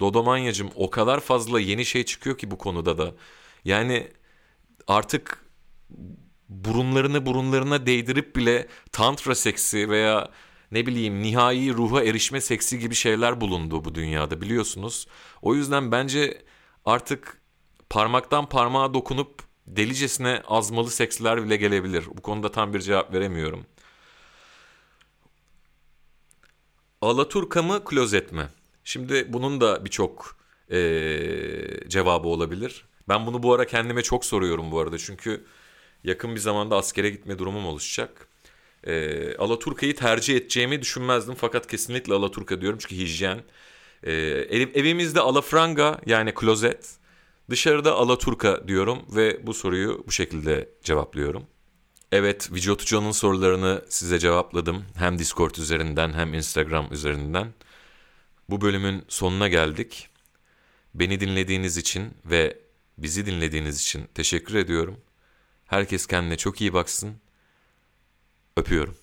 [0.00, 3.14] Dodomanya'cım o kadar fazla yeni şey çıkıyor ki bu konuda da.
[3.64, 4.12] Yani
[4.86, 5.44] artık
[6.48, 10.30] burunlarını burunlarına değdirip bile tantra seksi veya
[10.72, 15.06] ne bileyim nihai ruha erişme seksi gibi şeyler bulundu bu dünyada biliyorsunuz.
[15.42, 16.42] O yüzden bence
[16.84, 17.40] artık
[17.90, 22.04] parmaktan parmağa dokunup delicesine azmalı seksler bile gelebilir.
[22.16, 23.66] Bu konuda tam bir cevap veremiyorum.
[27.00, 28.48] Alaturka mı klozet mi?
[28.84, 30.36] Şimdi bunun da birçok
[30.70, 32.84] eee, cevabı olabilir.
[33.08, 34.98] Ben bunu bu ara kendime çok soruyorum bu arada.
[34.98, 35.44] Çünkü
[36.04, 38.28] yakın bir zamanda askere gitme durumum oluşacak.
[38.86, 41.34] Eee Alaturka'yı tercih edeceğimi düşünmezdim.
[41.34, 43.42] Fakat kesinlikle Alaturka diyorum çünkü hijyen.
[44.06, 44.12] Eee,
[44.50, 46.90] ev- evimizde alafranga yani klozet.
[47.50, 51.46] Dışarıda Alaturka diyorum ve bu soruyu bu şekilde cevaplıyorum.
[52.12, 54.84] Evet, Vicotuco'nun sorularını size cevapladım.
[54.96, 57.54] Hem Discord üzerinden hem Instagram üzerinden.
[58.50, 60.08] Bu bölümün sonuna geldik.
[60.94, 62.58] Beni dinlediğiniz için ve
[62.98, 64.96] bizi dinlediğiniz için teşekkür ediyorum.
[65.74, 67.20] Herkes kendine çok iyi baksın.
[68.56, 68.96] Öpüyorum.